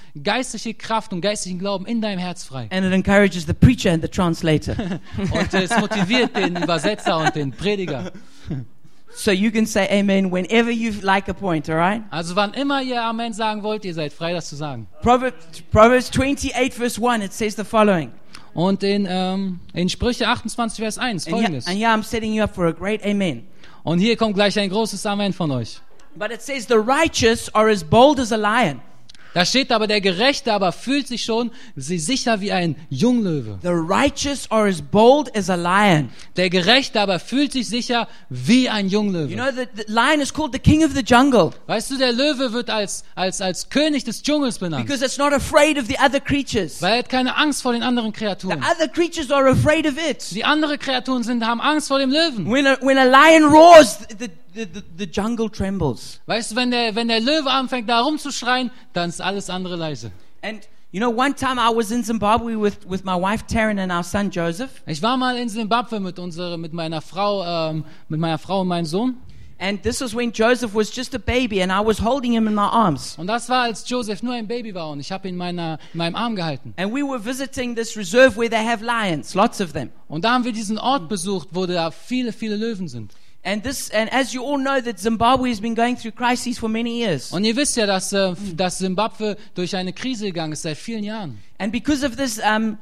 [0.55, 2.69] geistliche Kraft und geistlichen Glauben in deinem Herz frei.
[2.71, 4.77] And it encourages the preacher and the translator.
[5.19, 8.13] Und es motiviert den Übersetzer und den Prediger.
[9.17, 12.03] so you can say amen whenever you like a point, all right?
[12.11, 14.87] Also wann immer ihr Amen sagen wollt, ihr seid frei, das zu sagen.
[15.03, 18.13] Proverbs, Proverbs 28, verse 1, it says the following.
[18.55, 21.67] Und in, ähm, in Sprüche 28, Vers 1 And here, folgendes.
[21.67, 23.49] and here I'm setting you up for a great amen.
[23.83, 25.81] Und hier kommt gleich ein großes Amen von euch.
[26.17, 28.81] But it says, The righteous are as bold as a lion.
[29.35, 33.59] Da steht aber, der Gerechte aber fühlt sich schon sie sicher wie ein Junglöwe.
[33.63, 36.11] The righteous are as bold as a lion.
[36.37, 39.29] Der Gerechte aber fühlt sich sicher wie ein Junglöwe.
[39.31, 42.13] You know, the, the lion is called the king of the jungle weißt du, der
[42.13, 44.87] Löwe wird als, als, als König des Dschungels benannt.
[44.87, 46.81] because it's not afraid of the other creatures.
[46.81, 48.59] Weil er hat keine Angst vor den anderen The Kreaturen.
[48.63, 50.25] other creatures are afraid of it.
[50.31, 52.49] Die anderen Kreaturen sind, haben Angst vor dem Löwen.
[52.49, 56.21] When a, when a lion roars, the, the, the, the jungle trembles.
[56.27, 60.11] Weißt du, wenn der, wenn der Löwe anfängt da rumzuschreien, dann ist alles andere leise.
[60.43, 63.91] And you know, one time I was in Zimbabwe with, with my wife Taryn and
[63.91, 68.21] our son Joseph, Ich war mal in Simbabwe mit, unsere, mit meiner Frau, ähm, mit
[68.21, 69.17] meiner Frau und meinem Sohn.
[69.59, 72.55] and this was when Joseph was just a baby, and I was holding him in
[72.55, 73.17] my arms.
[73.19, 75.79] Und das war, als Joseph nur ein Baby war und ich habe ihn in, meiner,
[75.93, 76.75] in meinem Arm gehalten.
[76.77, 79.91] And we were visiting this reserve where they have lions, lots of them.
[80.09, 83.13] Und da haben wir diesen Ort besucht, wo da viele, viele Löwen sind.
[83.47, 86.69] And this, and as you all know, that Zimbabwe has been going through crises for
[86.69, 87.31] many years.
[87.31, 91.05] Und ihr wisst ja, dass, äh, dass Simbabwe durch eine Krise gegangen ist seit vielen
[91.05, 91.39] Jahren.
[91.59, 92.79] And because of this, um,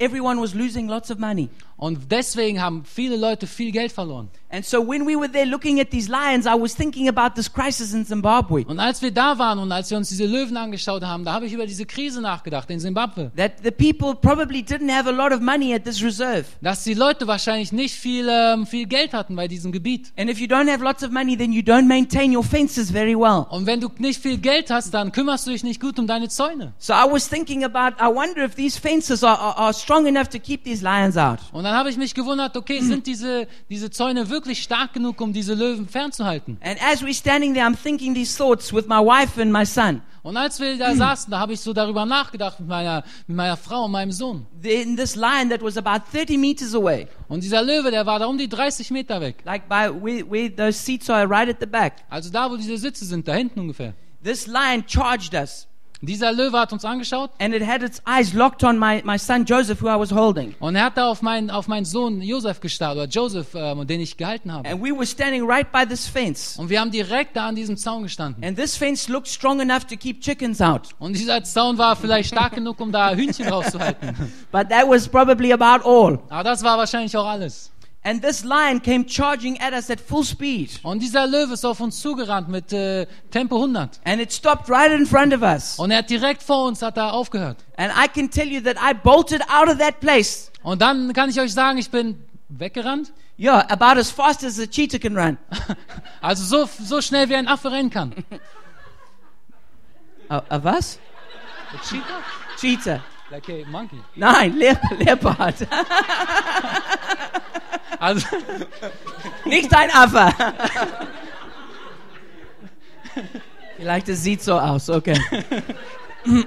[0.00, 1.48] everyone was losing lots of money.
[1.82, 4.30] Und deswegen haben viele Leute viel Geld verloren.
[4.50, 7.52] And so when we were there looking at these lions, I was thinking about this
[7.52, 8.64] crisis in Zimbabwe.
[8.68, 11.46] Und als wir da waren und als wir uns diese Löwen angeschaut haben, da habe
[11.46, 13.32] ich über diese Krise nachgedacht in Simbabwe.
[13.36, 16.44] That the people probably didn't have a lot of money at this reserve.
[16.60, 20.12] Dass die Leute wahrscheinlich nicht viel, ähm, viel Geld hatten bei diesem Gebiet.
[20.16, 23.16] And if you don't have lots of money, then you don't maintain your fences very
[23.16, 23.46] well.
[23.50, 26.28] Und wenn du nicht viel Geld hast, dann kümmerst du dich nicht gut um deine
[26.28, 26.74] Zäune.
[26.78, 30.28] So I was thinking about, I wonder if these fences are, are, are strong enough
[30.28, 31.40] to keep these lions out.
[31.50, 35.32] Und dann habe ich mich gewundert, okay, sind diese, diese Zäune wirklich stark genug, um
[35.32, 36.58] diese Löwen fernzuhalten?
[36.62, 40.02] And as we're standing there, I'm thinking these thoughts with my wife and my son.
[40.22, 43.56] Und als wir da saßen, da habe ich so darüber nachgedacht mit meiner, mit meiner
[43.56, 44.46] Frau und meinem Sohn.
[44.62, 48.26] In this lion that was about 30 meters away, Und dieser Löwe, der war da
[48.26, 49.36] um die 30 Meter weg.
[49.46, 52.04] like by where, where those seats are right at the back.
[52.10, 53.94] Also da, wo diese Sitze sind, da hinten ungefähr.
[54.22, 55.66] This lion charged us.
[56.04, 59.44] Dieser Löwe hat uns angeschaut and it had its eyes locked on my, my son
[59.44, 60.52] Joseph, who I was holding.
[60.58, 64.00] und er hat da auf meinen, auf meinen Sohn Josef gestarrt, oder Joseph, ähm, den
[64.00, 64.68] ich gehalten habe.
[64.68, 66.56] And we were standing right by this fence.
[66.58, 68.42] Und wir haben direkt da an diesem Zaun gestanden.
[68.44, 70.88] And this fence looked strong enough to keep chickens out.
[70.98, 74.16] Und dieser Zaun war vielleicht stark genug, um da Hühnchen rauszuhalten.
[74.50, 76.18] But that was probably about all.
[76.28, 77.71] Aber das war wahrscheinlich auch alles.
[78.04, 80.80] And this lion came charging at us at full speed.
[80.82, 84.00] Und dieser Löwe ist auf uns zugerannt mit äh, Tempo 100.
[84.04, 85.78] And it stopped right in front of us.
[85.78, 87.58] Und er hat direkt vor uns hat er aufgehört.
[87.76, 90.50] And I can tell you that I bolted out of that place.
[90.64, 93.12] Und dann kann ich euch sagen, ich bin weggerannt.
[93.38, 95.38] Yeah, about as fast as a cheetah can run.
[96.20, 98.14] Also so, so schnell wie ein Affe rennen kann.
[100.28, 100.98] A, a was?
[101.74, 102.22] A cheetah?
[102.60, 103.02] Cheetah.
[103.30, 104.00] Like a monkey.
[104.14, 105.66] Nein, Le Leopard.
[108.02, 108.26] Also,
[109.44, 110.34] Nicht ein Affe.
[113.76, 115.16] Vielleicht es sieht so aus, okay.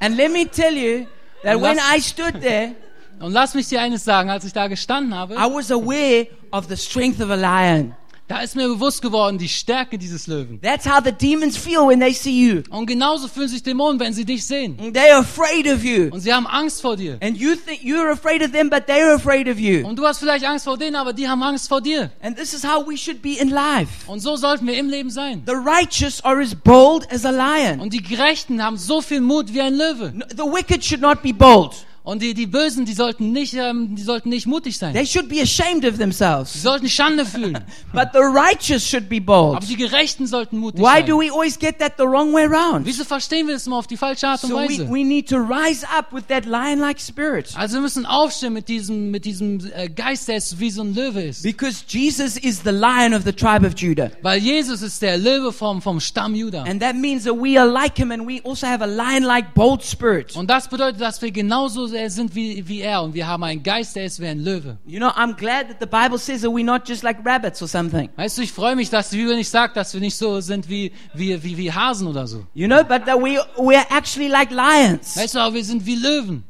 [0.00, 1.06] And let me tell you
[1.44, 2.74] that Und when lass- I stood there,
[3.20, 6.66] und lass mich dir eines sagen, als ich da gestanden habe, I was aware of
[6.68, 7.94] the strength of a lion.
[8.28, 10.60] Da ist mir bewusst geworden, die Stärke dieses Löwen.
[10.60, 12.62] That's how the demons feel when they see you.
[12.68, 14.76] Und genauso fühlen sich Dämonen, wenn sie dich sehen.
[14.78, 16.10] They're afraid of you.
[16.12, 17.18] Und sie haben Angst vor dir.
[17.22, 19.86] And you think you're afraid of them, but they're afraid of you.
[19.86, 22.10] Und du hast vielleicht Angst vor denen, aber die haben Angst vor dir.
[22.20, 23.88] And this is how we should be in life.
[24.06, 25.42] Und so sollten wir im Leben sein.
[25.46, 27.80] The righteous are as bold as a lion.
[27.80, 30.12] Und die Gerechten haben so viel Mut wie ein Löwe.
[30.36, 31.72] The wicked should not be bold.
[32.08, 34.94] Und die, die Bösen, die sollten nicht, ähm, die sollten nicht mutig sein.
[34.94, 36.62] They should be ashamed of Sie themselves.
[36.62, 37.58] sollten Schande fühlen.
[37.92, 39.56] But the righteous should be bold.
[39.58, 41.06] Aber die Gerechten sollten mutig Why sein.
[41.06, 42.86] do we always get that the wrong way around?
[42.86, 44.88] Wieso verstehen wir das immer auf die falsche Art und So we, Weise?
[44.88, 47.50] we need to rise up with that lion-like spirit.
[47.54, 51.24] Also wir müssen aufstehen mit diesem, mit diesem äh, Geist, der wie so ein Löwe
[51.24, 51.42] ist.
[51.42, 54.10] Because Jesus is the lion of the tribe of Judah.
[54.22, 56.62] Weil Jesus ist der Löwe vom, vom Stamm Juda.
[56.62, 59.84] And that means that we are like him and we also have a lion-like bold
[59.84, 60.34] spirit.
[60.34, 63.02] Und das bedeutet, dass wir genauso sehr sind wie, wie er.
[63.02, 64.78] Und wir haben einen Geist, der ist wie ein Löwe.
[64.86, 67.68] You know, I'm glad that the Bible says that we're not just like rabbits or
[67.68, 68.08] something.
[68.16, 70.68] Weißt du, ich freue mich, dass die Bibel nicht sagt, dass wir nicht so sind
[70.68, 72.46] wie, wie, wie, wie Hasen oder so.
[72.54, 75.16] You know, but that we, we're actually like lions.
[75.16, 76.44] Weißt du, aber wir sind wie Löwen.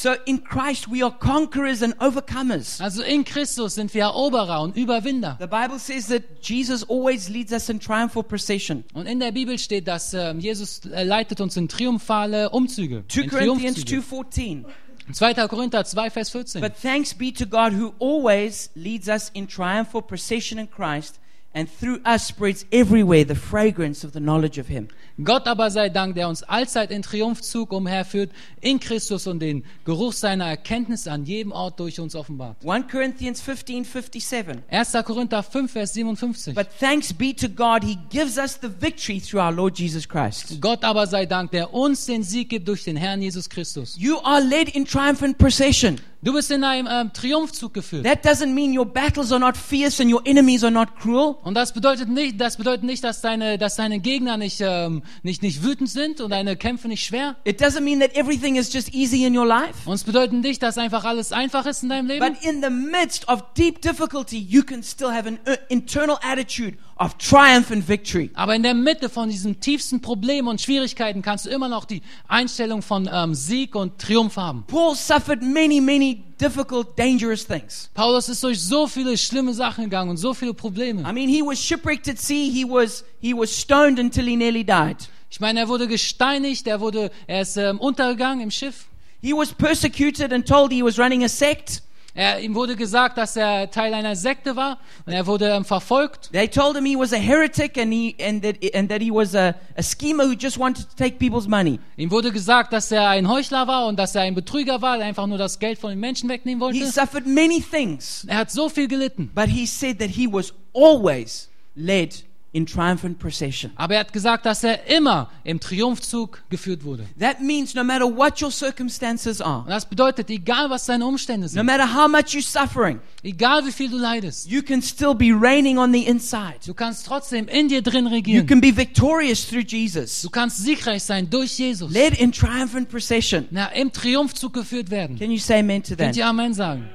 [0.00, 2.80] So in Christ we are conquerors and overcomers.
[2.80, 5.36] Also in Christus sind wir Eroberer und Überwinder.
[5.40, 8.84] The Bible says that Jesus always leads us in triumphal procession.
[8.94, 13.02] Und in der Bibel steht, dass ähm, Jesus äh, leitet uns in triumphale Umzüge.
[13.08, 14.28] 2 In Corinthians Triumphzüge.
[14.28, 14.64] 2:14.
[15.12, 15.48] 2.
[15.48, 16.60] Korinther 2, Vers 14.
[16.60, 21.18] But thanks be to God who always leads us in triumphal procession in Christ
[21.54, 24.88] and through us spreads everywhere the fragrance of the knowledge of him.
[25.24, 28.30] Gott aber sei Dank, der uns allzeit in Triumphzug umherführt,
[28.60, 32.58] in Christus und den Geruch seiner Erkenntnis an jedem Ort durch uns offenbart.
[32.64, 34.58] 1 Corinthians 15:57.
[34.68, 35.04] 1.
[35.04, 36.54] Korinther 5, Vers 57.
[36.54, 40.60] But thanks be to God he gives us the victory through our Lord Jesus Christ.
[40.60, 43.96] Gott aber sei Dank, der uns den Sieg gibt durch den Herrn Jesus Christus.
[43.98, 45.98] You are led in triumphant procession.
[46.20, 48.04] Du bist in einem ähm, Triumphzug geführt.
[48.04, 51.36] That doesn't mean your battles are not fierce and your enemies are not cruel.
[51.44, 55.42] Und das bedeutet nicht, das bedeutet nicht, dass deine, dass deine Gegner nicht, ähm, nicht,
[55.42, 57.36] nicht wütend sind und deine Kämpfe nicht schwer.
[57.44, 59.88] It doesn't mean that everything is just easy in your life.
[59.88, 62.26] Und es bedeutet nicht, dass einfach alles einfach ist in deinem Leben.
[62.26, 66.78] But in the midst of deep difficulty, you can still have an uh, internal attitude
[66.98, 68.30] of triumph and victory.
[68.34, 72.02] Aber in der Mitte von diesen tiefsten Problemen und Schwierigkeiten kannst du immer noch die
[72.26, 74.64] Einstellung von ähm, Sieg und Triumph haben.
[74.66, 77.90] Paul suffered many, many difficult, dangerous things.
[77.94, 81.02] Paulus ist durch so viele schlimme Sachen gegangen und so viele Probleme.
[81.02, 82.50] I mean, he was shipwrecked at sea.
[82.50, 85.08] He was he was stoned until he nearly died.
[85.30, 88.86] Ich meine, er wurde gesteinigt, er wurde, er ist ähm, untergegangen im Schiff.
[89.20, 91.82] He was persecuted and told he was running a sect.
[92.20, 96.30] Er, ihm wurde gesagt, dass er Teil einer Sekte war und er wurde ähm, verfolgt.
[96.32, 99.36] They told him he was a heretic and he and that and that he was
[99.36, 101.78] a, a schemer who just wanted to take people's money.
[101.96, 105.06] Ihm wurde gesagt, dass er ein Heuchler war und dass er ein Betrüger war, der
[105.06, 106.90] einfach nur das Geld von den Menschen wegnehmen He wollte.
[106.92, 109.30] suffered many things, Er hat so viel gelitten.
[109.32, 112.24] but he said that he was always led
[112.58, 113.70] in triumphant procession.
[113.76, 117.04] Aber er hat gesagt, dass er immer im Triumphzug geführt wurde.
[117.20, 121.46] That means no matter what your circumstances are, Und das bedeutet, egal was deine Umstände
[121.46, 125.14] no sind, matter how much you're suffering, egal wie viel du leidest, you can still
[125.14, 126.56] be reigning on the inside.
[126.66, 128.46] du kannst trotzdem in dir drin You regieren.
[128.46, 131.92] can be victorious through Jesus, Du kannst siegreich sein durch Jesus.
[131.92, 133.46] led in triumphant procession.
[133.50, 135.16] Na, im Triumphzug geführt werden.
[135.18, 135.98] Can you say amen to that?
[135.98, 136.88] Könnt ihr Amen sagen?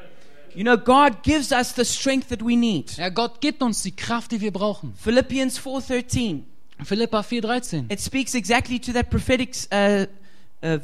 [0.56, 2.92] You know, God gives us the strength that we need.
[2.98, 4.94] Ja, Gott gibt uns die Kraft, die wir brauchen.
[4.96, 6.44] Philippians 4:13.
[6.84, 7.92] Philippa 4,13.
[7.92, 10.06] It speaks exactly to that prophetic uh,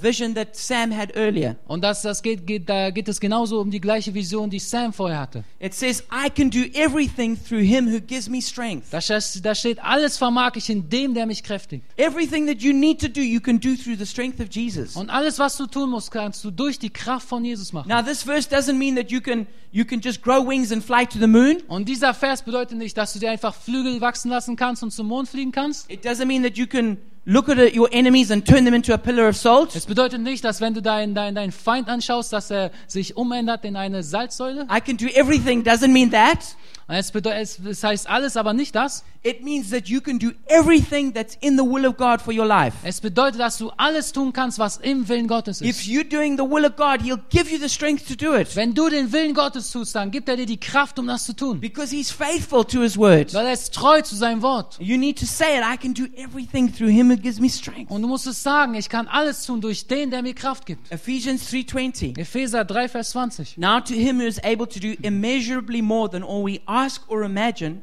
[0.01, 1.55] vision that Sam had earlier.
[1.67, 4.91] Und das, das geht, geht, da geht es genauso um die gleiche Vision, die Sam
[4.93, 5.43] vorher hatte.
[5.59, 9.55] It says, "I can do everything through Him who gives me strength." Da, steht- da
[9.55, 11.83] steht, alles vermag ich in dem, der mich kräftigt.
[11.97, 14.95] Everything that you need to do, you can do through the strength of Jesus.
[14.95, 17.89] Und alles, was du tun musst, kannst du durch die Kraft von Jesus machen.
[17.89, 21.05] Now, this verse doesn't mean that you can you can just grow wings and fly
[21.05, 21.57] to the moon.
[21.67, 25.07] Und dieser Vers bedeutet nicht, dass du dir einfach Flügel wachsen lassen kannst und zum
[25.07, 25.89] Mond fliegen kannst.
[25.91, 26.97] It doesn't mean that you can
[27.29, 29.75] look at your enemies and turn them into a pillar of salt.
[29.75, 33.63] Es bedeutet nicht, dass wenn du deinen dein, deinen Feind anschaust, dass er sich umändert
[33.65, 34.67] in eine Salzsäule.
[34.69, 36.55] I can do everything doesn't mean that.
[36.89, 39.03] Es, bedeutet, es, heißt alles, aber nicht das.
[39.21, 42.45] It means that you can do everything that's in the will of God for your
[42.45, 42.75] life.
[42.83, 45.87] Es bedeutet, dass du alles tun kannst, was im Willen Gottes If ist.
[45.87, 48.73] you're doing the will of God, He'll give you the strength to do it Wenn
[48.73, 51.59] du den Willen Gottes tust, dann gibt er dir die Kraft, um das zu tun.
[51.59, 53.33] because He's faithful to His word.
[53.33, 54.77] Weil er ist treu zu seinem Wort.
[54.79, 55.63] You need to say it.
[55.63, 57.91] I can do everything through Him who gives me strength.
[57.91, 60.89] Und du musst es sagen, ich kann alles tun durch den, der mir Kraft gibt.
[60.91, 62.17] Ephesians 3:20.
[62.17, 63.57] Epheser 3, Vers 20.
[63.57, 67.23] Now to Him who is able to do immeasurably more than all we ask or
[67.23, 67.81] imagine,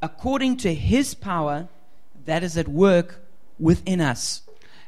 [0.00, 1.68] according to His power
[2.26, 3.20] that is at work
[3.58, 4.42] within us.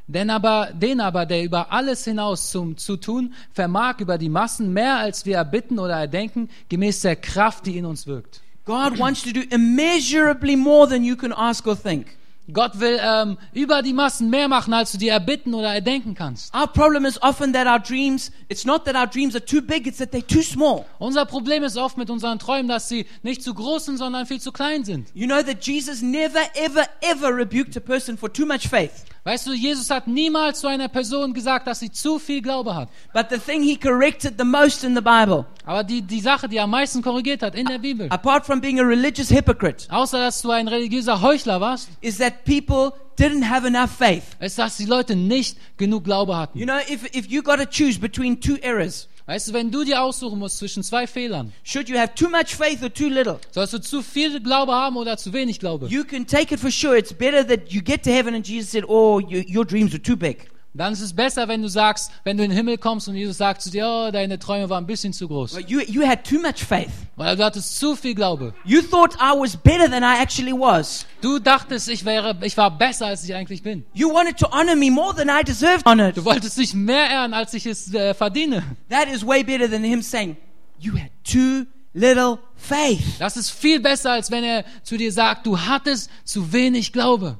[0.06, 4.72] Denn aber, den aber, der über alles hinaus zum, zu tun, vermag über die Massen
[4.72, 8.40] mehr, als wir erbitten oder erdenken, gemäß der Kraft, die in uns wirkt.
[8.64, 12.06] God wants to do immeasurably more than you can ask or think.
[12.53, 16.55] Gott will ähm, über die Massen mehr machen, als du dir erbitten oder erdenken kannst.
[16.55, 19.86] Our problem is often that our dreams, it's not that our dreams are too big,
[19.86, 20.86] it's that they're too small.
[20.99, 24.40] Unser Problem ist oft mit unseren Träumen, dass sie nicht zu groß sind, sondern viel
[24.40, 25.09] zu klein sind.
[25.14, 29.05] You know that Jesus never, ever, ever rebuked a person for too much faith.
[29.25, 32.89] Weißt du, Jesus hat niemals zu einer Person gesagt, dass sie zu viel Glaube hat.
[33.12, 36.57] But the thing he corrected the most in the Bible, Aber die, die Sache, die
[36.57, 40.19] er am meisten korrigiert hat in der Bibel, apart from being a religious hypocrite, außer
[40.19, 44.23] dass du ein religiöser Heuchler warst, is that people didn't have enough faith.
[44.41, 46.59] ist, dass die Leute nicht genug Glaube hatten.
[46.59, 49.85] You know, if, if you got to choose between two errors, Weißt du, wenn du
[49.85, 53.39] dir aussuchen musst zwischen zwei Fehlern, should you have too much faith or too little?
[53.51, 55.87] sollst du zu viel Glaube haben oder zu wenig Glaube?
[55.89, 56.97] You can take it for sure.
[56.97, 60.03] It's better that you get to heaven and Jesus said, Oh, you, your dreams are
[60.03, 60.49] too big.
[60.75, 63.39] Dann ist es besser, wenn du sagst, wenn du in den Himmel kommst und Jesus
[63.39, 65.55] sagt zu dir, oh, deine Träume waren ein bisschen zu groß.
[65.55, 66.91] But you, you had too much faith.
[67.16, 68.55] Weil du hattest zu viel Glaube.
[68.64, 71.07] You thought I was better than I actually was.
[71.21, 73.85] Du dachtest, ich wäre, ich war besser, als ich eigentlich bin.
[73.93, 76.16] You wanted to honor me more than I deserved honored.
[76.16, 78.62] Du wolltest dich mehr ehren, als ich es äh, verdiene.
[78.89, 80.37] That is way better than him saying,
[80.79, 83.19] You had too little faith.
[83.19, 87.39] Das ist viel besser, als wenn er zu dir sagt, du hattest zu wenig Glaube.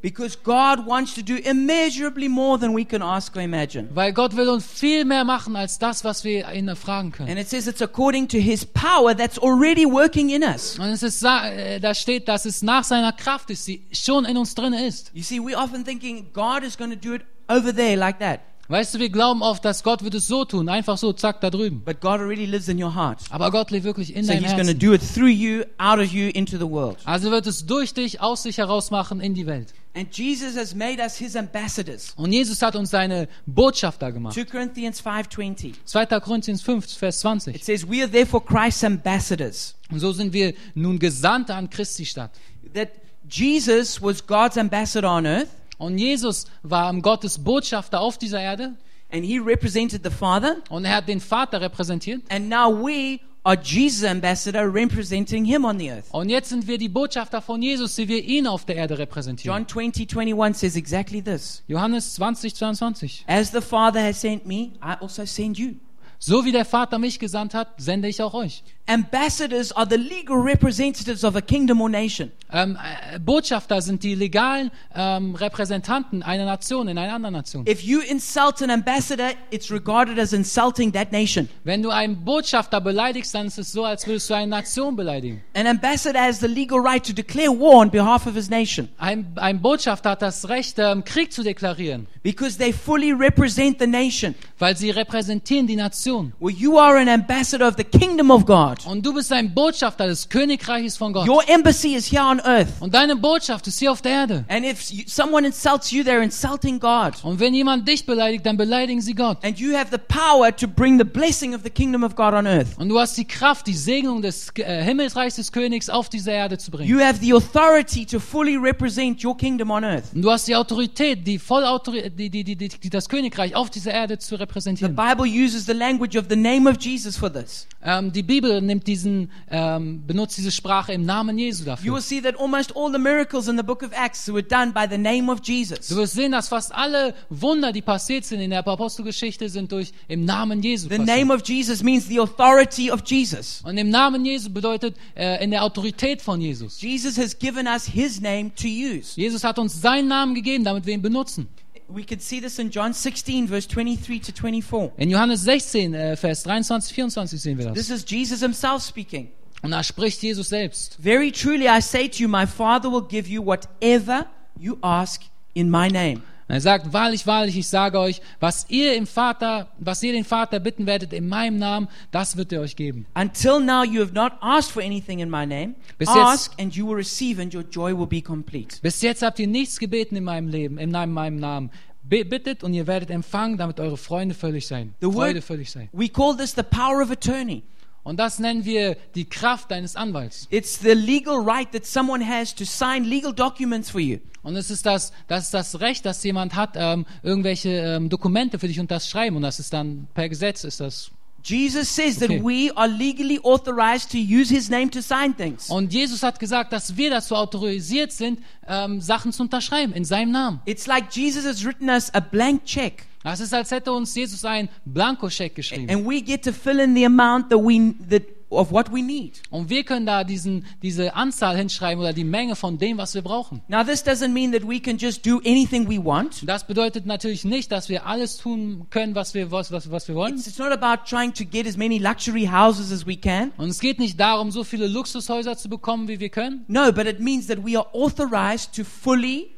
[0.00, 3.88] Because God wants to do immeasurably more than we can ask or imagine.
[3.94, 7.28] Weil Gott will uns viel mehr machen, als das, was wir ihn fragen können.
[7.28, 10.78] And it says it's according to his power that's already working in us.
[10.78, 14.36] Und es ist, äh, da steht, dass es nach seiner Kraft ist, die schon in
[14.36, 15.10] uns drin ist.
[15.14, 18.40] You see, we're often thinking God is going to do it over there like that.
[18.70, 21.48] Weißt du, wir glauben oft, dass Gott wird es so tun, einfach so, zack, da
[21.48, 21.80] drüben.
[21.86, 23.18] But God already lives in your heart.
[23.30, 24.78] Aber Gott lebt wirklich in So deinem he's going to Herzen.
[24.78, 26.98] do it through you, out of you, into the world.
[27.06, 29.72] Also wird es durch dich, aus sich heraus machen in die Welt.
[29.98, 32.12] And Jesus has made us his ambassadors.
[32.16, 34.32] Und Jesus hat uns seine Botschafter gemacht.
[34.34, 35.74] 2 Corinthians 5:20.
[35.84, 36.20] 2.
[36.20, 37.64] Korinther 5, Vers It 20.
[37.64, 42.30] says, "We are therefore Christ's ambassadors." Und so sind wir nun Gesandte an Christi Stadt.
[42.74, 42.90] That
[43.28, 48.74] Jesus was God's ambassador on earth, Und Jesus war Gottes Botschafter auf dieser Erde.
[49.10, 52.22] and he represented the Father, Und er hat den Vater repräsentiert.
[52.30, 56.06] and now we are Jesus' ambassador representing him on the earth.
[56.12, 59.58] Und jetzt sind wir die Botschafter von Jesus, die wir ihn auf der Erde repräsentieren.
[59.58, 61.62] John 20, 21 says exactly this.
[61.66, 63.24] Johannes 20, 22.
[63.26, 65.76] As the Father has sent me, I also send you.
[66.18, 68.64] So wie der Vater mich gesandt hat, sende ich auch euch.
[68.88, 72.32] Ambassadors are the legal representatives of a kingdom or nation.
[72.50, 72.78] Ähm,
[73.12, 77.66] äh, Botschafter sind die legalen ähm, Repräsentanten einer Nation in einer anderen Nation.
[77.68, 81.50] If you insult an ambassador, it's regarded as insulting that nation.
[81.64, 85.42] Wenn du einen Botschafter beleidigst, dann ist es so, als würdest du eine Nation beleidigen.
[85.54, 89.26] An ambassador has the legal right to declare war on behalf of his nation Ein,
[89.36, 94.34] ein Botschafter hat das Recht, ähm, Krieg zu deklarieren, because they fully represent the nation.
[94.58, 96.32] weil sie repräsentieren die Nation.
[96.40, 98.77] Well, you are an ambassador of the kingdom of God.
[98.86, 101.28] Und du bist ein Botschafter des Königreiches von Gott.
[101.28, 102.68] Your embassy is here on earth.
[102.80, 104.44] Und deine Botschaft ist hier auf der Erde.
[104.48, 107.12] And if you, someone insults you, they're insulting God.
[107.22, 109.44] Und wenn jemand dich beleidigt, dann beleidigen sie Gott.
[109.44, 112.46] And you have the power to bring the blessing of the kingdom of God on
[112.46, 112.68] earth.
[112.78, 116.58] Und du hast die Kraft, die Segnung des äh, Himmelsreichs des Königs auf diese Erde
[116.58, 116.88] zu bringen.
[116.88, 120.04] You have the authority to fully represent your kingdom on earth.
[120.14, 123.92] Und du hast die Autorität, die Vollautorität, die, die, die, die, das Königreich auf dieser
[123.92, 124.94] Erde zu The repräsentieren.
[124.94, 127.66] Bible uses the language of the name of Jesus for this.
[127.84, 131.94] Ähm, die Bibel nimmt diesen, ähm, benutzt diese Sprache im Namen Jesu You dafür.
[131.94, 134.86] will see that almost all the miracles in the book of Acts were done by
[134.88, 135.88] the name of Jesus.
[135.88, 139.92] Du wirst sehen, dass fast alle Wunder, die passiert sind in der Apostelgeschichte, sind durch
[140.06, 141.18] im Namen Jesu The passiert.
[141.18, 143.62] name of Jesus means the authority of Jesus.
[143.64, 146.80] Und im Namen Jesu bedeutet äh, in der Autorität von Jesus.
[146.80, 149.20] Jesus has given us his name to use.
[149.20, 151.48] Jesus hat uns seinen Namen gegeben, damit wir ihn benutzen.
[151.90, 154.92] We can see this in John 16, verse 23 to 24.
[154.98, 157.74] In Johannes 16, äh, Vers 23, 24 sehen wir das.
[157.74, 159.28] This is Jesus himself speaking.
[159.62, 160.96] Und da spricht Jesus selbst.
[161.00, 164.26] Very truly I say to you, my Father will give you whatever
[164.58, 165.22] you ask
[165.54, 166.22] in my name.
[166.48, 170.24] Und er sagt, wahrlich, wahrlich, ich sage euch, was ihr im Vater, was ihr den
[170.24, 173.04] Vater bitten werdet in meinem Namen, das wird er euch geben.
[173.14, 175.74] Until now you have not asked for anything in my name.
[175.98, 178.78] Bis jetzt- Ask and you will receive and your joy will be complete.
[178.80, 181.70] Bis jetzt habt ihr nichts gebeten in meinem Leben, in meinem, Namen.
[182.02, 184.94] Bittet und ihr werdet empfangen, damit eure Freunde völlig sein.
[185.02, 185.90] The Freude völlig sein.
[185.92, 187.62] we call this the power of attorney.
[188.08, 190.46] Und das nennen wir die Kraft deines Anwalts.
[190.48, 194.16] It's the legal right that someone has to sign legal documents for you.
[194.42, 198.58] Und es ist das, das ist das Recht, dass jemand hat, ähm, irgendwelche ähm, Dokumente
[198.58, 199.36] für dich unterschreiben.
[199.36, 201.10] Und das ist dann per Gesetz ist das.
[201.44, 202.38] Jesus says Okay.
[202.38, 205.68] that we are legally authorized to use his name to sign things.
[205.68, 210.32] Und Jesus hat gesagt, dass wir dazu autorisiert sind, ähm, Sachen zu unterschreiben in seinem
[210.32, 210.60] Namen.
[210.64, 214.44] It's like Jesus has written us a blank check Das ist, als hätte uns Jesus
[214.44, 215.90] einen Blankoscheck geschrieben.
[215.90, 219.40] and we get to fill in the amount that we that of what we need.
[219.50, 223.22] Und wir können da diesen, diese Anzahl hinschreiben oder die Menge von dem, was wir
[223.22, 223.62] brauchen.
[223.68, 226.48] Now this doesn't mean that we can just do anything we want.
[226.48, 230.14] Das bedeutet natürlich nicht, dass wir alles tun können, was wir, was, was, was wir
[230.14, 230.36] wollen.
[230.36, 233.52] It's, it's not about trying to get as many luxury houses as we can.
[233.58, 236.64] Und es geht nicht darum, so viele Luxushäuser zu bekommen, wie wir können.
[236.68, 239.50] No, but it means that we are authorized to fully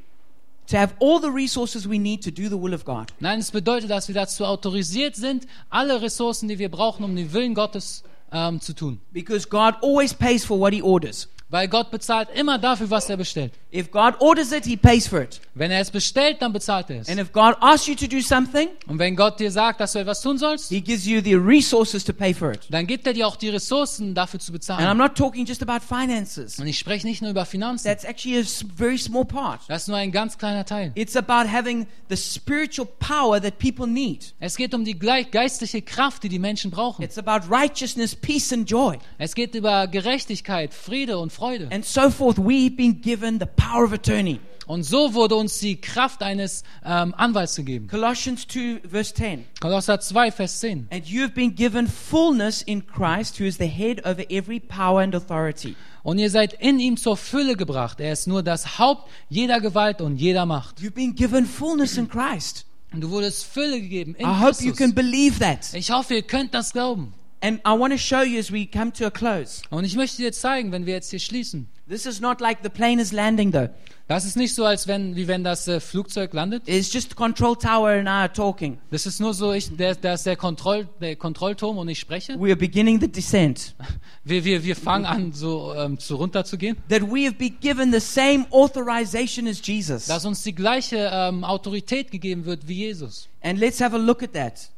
[0.71, 3.13] to have all the resources we need to do the will of God.
[3.21, 7.33] Nein, es bedeutet, dass wir dazu autorisiert sind, alle Ressourcen, die wir brauchen, um den
[7.33, 9.01] Willen Gottes ähm, zu tun.
[9.13, 11.29] Because God always pays for what He orders.
[11.51, 13.53] Weil Gott bezahlt immer dafür, was er bestellt.
[13.75, 15.41] If God orders it, He pays for it.
[15.55, 17.09] Wenn er es bestellt, dann bezahlt er es.
[17.09, 19.99] And if God asks you to do something, Und wenn Gott dir sagt, dass du
[19.99, 22.61] etwas tun sollst, He gives you the resources to pay for it.
[22.71, 24.97] dann gibt er dir auch die Ressourcen dafür zu And I'm bezahlen.
[24.99, 26.61] not talking just about finances.
[26.61, 27.85] Und ich spreche nicht nur über Finanzen.
[27.89, 28.45] That's actually a
[28.77, 29.61] very small part.
[29.67, 30.93] Das ist nur ein ganz kleiner Teil.
[30.95, 34.35] It's about having the spiritual power that people need.
[34.39, 37.03] Es geht um die geistliche Kraft, die die Menschen brauchen.
[37.03, 38.99] It's about righteousness, peace, and joy.
[39.19, 41.40] Es geht über Gerechtigkeit, Friede und Freude.
[41.71, 42.39] And so forth.
[42.39, 44.41] We've been given the power of attorney.
[44.67, 47.89] Und so wurde uns die Kraft eines ähm, Anwalts gegeben.
[47.89, 49.45] Colossians 2, verse 10.
[49.61, 50.87] Kolosser 2, Vers 10.
[50.93, 55.03] And you have been given fullness in Christ, who is the head over every power
[55.03, 55.75] and authority.
[56.05, 57.99] Und ihr seid in ihm zur Fülle gebracht.
[57.99, 60.79] Er ist nur das Haupt jeder Gewalt und jeder Macht.
[60.79, 62.65] You've been given fullness in Christ.
[62.93, 64.95] Und du wurdest Fülle gegeben in I hope you can Christus.
[64.95, 65.75] believe that.
[65.75, 67.13] Ich hoffe, ihr könnt das glauben.
[67.43, 69.63] And I want to show you as we come to a close.
[69.71, 71.69] Und ich möchte dir zeigen, wenn wir jetzt hier schließen.
[71.89, 73.71] This is not like the plane is landing, though.
[74.11, 76.65] Das ist nicht so, als wenn, wie wenn das äh, Flugzeug landet.
[76.67, 78.79] It's just control tower and I are talking.
[78.91, 82.35] Das ist nur so, ich, der, der ist der, Kontroll, der Kontrollturm und ich spreche.
[82.39, 83.75] We are beginning the descent.
[84.25, 86.77] Wir, wir, wir fangen an, so ähm, zu runterzugehen.
[86.91, 90.07] That we have been given the same authorization as Jesus.
[90.07, 93.29] Dass uns die gleiche ähm, Autorität gegeben wird wie Jesus.
[93.43, 94.71] And let's have a look at that.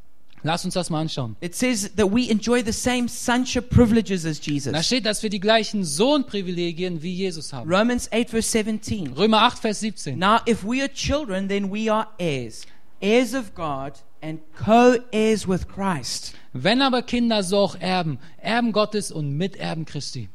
[0.43, 1.37] Lass uns das mal anschauen.
[1.39, 4.85] It says that we enjoy the same sonship privileges as Da Jesus.
[4.85, 7.73] steht, dass wir die gleichen Sohnprivilegien wie Jesus haben.
[7.73, 9.13] Romans 8, verse 17.
[9.13, 10.19] Römer 8, Vers 17.
[10.19, 12.65] Now, if we are children, then we are heirs,
[13.01, 16.33] heirs of God, and co heirs with Christ.
[16.51, 20.29] Wenn aber Kinder, so auch Erben, Erben Gottes und Miterben Christi.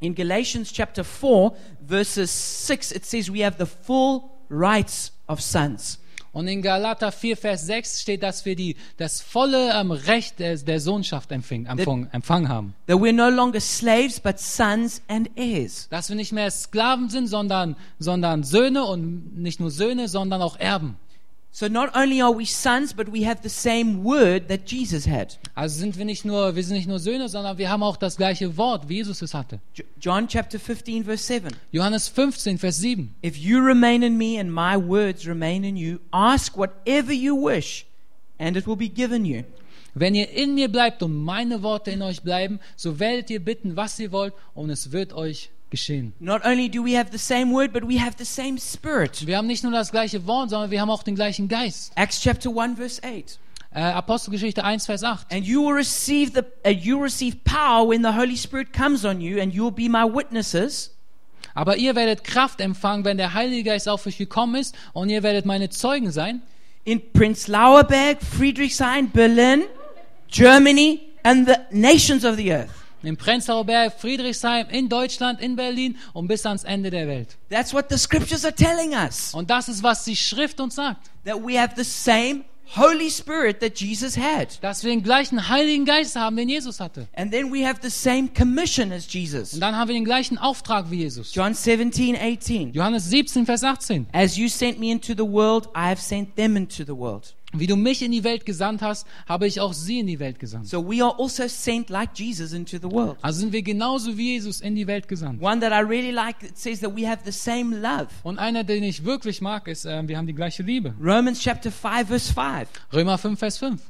[0.00, 1.52] In Galatians chapter 4,
[1.86, 2.30] verses
[2.66, 5.98] 6, it says we have the full rights of sons.
[6.32, 10.56] Und in Galater 4, Vers 6 steht, dass wir die, das volle ähm, Recht der,
[10.56, 12.74] der Sohnschaft empfing, empfang, empfangen haben.
[12.86, 15.88] That we're no longer slaves, but sons and heirs.
[15.90, 20.56] Dass wir nicht mehr Sklaven sind, sondern, sondern Söhne und nicht nur Söhne, sondern auch
[20.56, 20.96] Erben.
[21.52, 25.36] So not only are we sons, but we have the same word that Jesus had.
[25.56, 28.16] Also sind wir nicht nur, wir sind nicht nur Söhne, sondern wir haben auch das
[28.16, 29.60] gleiche Wort, wie Jesus es hatte.
[30.00, 31.48] John chapter 15, verse 7.
[31.72, 33.16] Johannes 15, Vers 7.
[33.24, 37.84] If you remain in me and my words remain in you, ask whatever you wish,
[38.38, 39.42] and it will be given you.
[39.94, 43.74] Wenn ihr in mir bleibt und meine Worte in euch bleiben, so werdet ihr bitten,
[43.74, 46.12] was ihr wollt, und es wird euch geschehen.
[46.18, 49.26] Not only do we have the same word, but we have the same spirit.
[49.26, 51.92] Wir haben nicht nur das gleiche Wort, sondern wir haben auch den gleichen Geist.
[51.94, 53.38] Acts chapter 1, verse 8.
[53.72, 55.32] Äh, Apostelgeschichte 1, Vers 8.
[55.32, 59.20] And you will receive the uh, you receive power when the Holy Spirit comes on
[59.20, 60.94] you, and you will be my witnesses
[61.54, 65.22] Aber ihr werdet Kraft empfangen, wenn der Heilige Geist auf euch gekommen ist, und ihr
[65.22, 66.42] werdet meine Zeugen sein.
[66.84, 69.64] in Prince Lauerberg, Friedrichshain, Berlin,
[70.28, 72.79] Germany, and the nations of the earth.
[73.02, 77.36] In Prenzlauer Berg, Friedrichshain, in Deutschland, in Berlin und bis ans Ende der Welt.
[77.48, 79.32] That's what the scriptures are telling us.
[79.34, 81.10] Und das ist, was die Schrift uns sagt.
[81.24, 82.44] That we have the same
[82.76, 84.62] Holy Spirit that Jesus had.
[84.62, 87.08] Dass wir den gleichen Heiligen Geist haben, den Jesus hatte.
[87.16, 89.54] And then we have the same commission as Jesus.
[89.54, 91.34] Und dann haben wir den gleichen Auftrag wie Jesus.
[91.34, 92.72] John 17, 18.
[92.72, 94.06] Johannes 17, Vers 18.
[94.12, 97.34] As you sent me into the world, I have sent them into the world.
[97.52, 100.38] Wie du mich in die Welt gesandt hast, habe ich auch sie in die Welt
[100.38, 100.68] gesandt.
[100.68, 103.16] So we are also sent like Jesus into the world.
[103.22, 105.42] Also sind wir genauso wie Jesus in die Welt gesandt.
[105.42, 108.08] One that I really like, it says that we have the same love.
[108.22, 110.94] Und einer, den ich wirklich mag, ist, äh, wir haben die gleiche Liebe.
[111.00, 112.68] Romans chapter 5, verse 5.
[112.92, 113.80] Römer 5, Vers 5.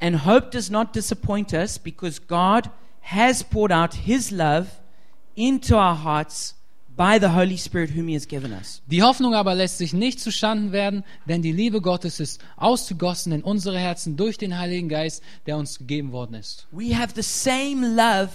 [0.00, 2.70] And hope does not disappoint us because God
[3.02, 4.66] has poured out his love
[5.34, 6.54] into our hearts
[6.98, 8.82] by the Holy Spirit whom he has given us.
[8.88, 13.42] Die Hoffnung aber lässt sich nicht zustanden werden, denn die Liebe Gottes ist ausgegossen in
[13.42, 16.66] unsere Herzen durch den Heiligen Geist, der uns gegeben worden ist.
[16.72, 18.30] We have the same love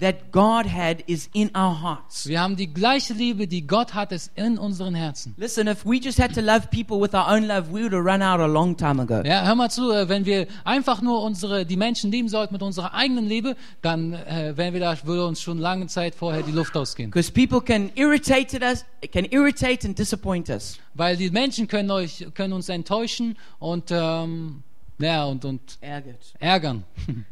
[0.00, 2.26] that God had is in our hearts.
[2.26, 5.34] Wir haben die gleiche Liebe, die Gott hat, ist in unseren Herzen.
[5.36, 8.04] Listen, if we just had to love people with our own love, we would have
[8.04, 9.22] run out a long time ago.
[9.24, 12.62] Ja, hör mal zu, äh, wenn wir einfach nur unsere, die Menschen lieben sollten mit
[12.62, 16.52] unserer eigenen Liebe, dann äh, wären wir da, würde uns schon lange Zeit vorher die
[16.52, 17.10] Luft ausgehen.
[17.10, 20.78] Because people can irritate us, can irritate and disappoint us.
[20.94, 24.62] Weil die Menschen können euch, können uns enttäuschen und, ähm,
[24.98, 26.34] ja, und, und Ärgert.
[26.38, 26.84] ärgern.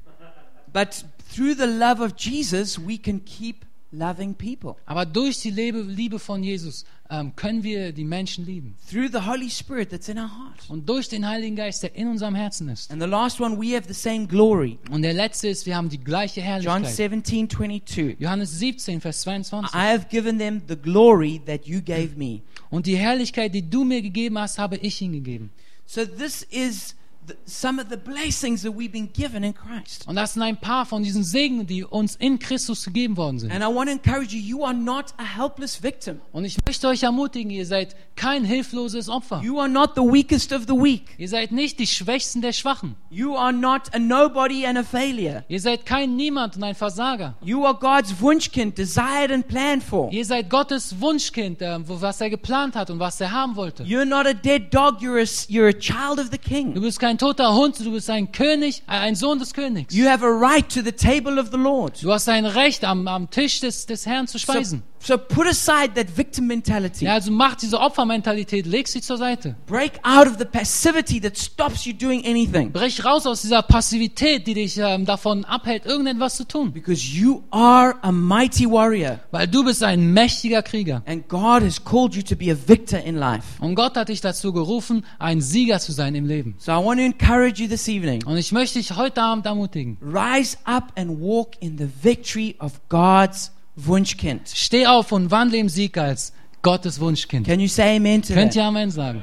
[0.72, 1.04] But
[1.34, 4.76] through the love of Jesus, we can keep loving people.
[4.86, 8.74] Aber durch die Liebe, Liebe von Jesus ähm, können wir die Menschen lieben.
[8.90, 10.68] Through the Holy Spirit that's in our heart.
[10.68, 12.90] Und durch den Heiligen Geist, der in unserem Herzen ist.
[12.90, 14.78] And the last one, we have the same glory.
[14.90, 17.24] Und der letzte ist, wir haben die gleiche John Herrlichkeit.
[17.24, 18.16] 17, 22.
[18.18, 19.74] Johannes 17, Vers 22.
[19.74, 22.42] I have given them the glory that you gave me.
[22.70, 25.50] Und die Herrlichkeit, die du mir gegeben hast, habe ich ihnen gegeben.
[25.86, 26.94] So this is
[27.28, 30.06] the, some of the blessings that we've been given in Christ.
[30.08, 33.52] Und das sind ein paar von diesen Segen, die uns in Christus gegeben worden sind.
[33.52, 36.20] And I want to encourage you, you are not a helpless victim.
[36.32, 39.40] Und ich möchte euch ermutigen, ihr seid kein hilfloses Opfer.
[39.44, 41.14] You are not the weakest of the weak.
[41.18, 42.96] Ihr seid nicht die Schwächsten der Schwachen.
[43.10, 45.44] You are not a nobody and a failure.
[45.48, 47.36] Ihr seid kein Niemand und ein Versager.
[47.42, 50.10] You are God's Wunschkind, desired and planned for.
[50.12, 53.84] Ihr seid Gottes Wunschkind, äh, wo- was er geplant hat und was er haben wollte.
[53.84, 56.98] You're not a dead dog, you're a, s- you're a child of the Du bist
[56.98, 59.94] kein toter Hund, du bist ein König, äh, ein Sohn des Königs.
[59.94, 62.02] You have a right to the table of the Lord.
[62.02, 64.82] Du hast ein Recht, am, am Tisch des, des Herrn zu So, speisen.
[65.00, 67.04] So put aside that victim mentality.
[67.04, 69.56] Ja, also mach diese Opfermentalität, leg sie zur Seite.
[69.66, 72.72] Break out of the passivity that stops you doing anything.
[72.72, 76.72] Brech raus aus dieser Passivität, die dich ähm, davon abhält, irgendetwas zu tun.
[76.72, 79.20] Because you are a mighty warrior.
[79.30, 81.02] Weil du bist ein mächtiger Krieger.
[81.06, 83.44] And God has called you to be a victor in life.
[83.60, 86.56] Und Gott hat dich dazu gerufen, ein Sieger zu sein im Leben.
[86.58, 88.24] So I want to encourage you this evening.
[88.24, 89.98] Und ich möchte dich heute Abend ermutigen.
[90.02, 93.52] Rise up and walk in the victory of God's
[93.86, 94.42] Wunschkind.
[94.52, 97.46] Steh auf und wandle im Sieg als Gottes Wunschkind.
[97.46, 98.56] Can you say amen to Könnt that?
[98.56, 99.22] ihr Amen sagen?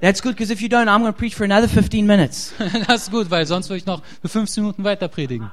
[0.00, 2.52] That's good because if you don't, I'm going to preach for another 15 minutes.
[2.86, 5.50] Das ist gut, weil sonst würde ich noch für 15 Minuten weiter predigen.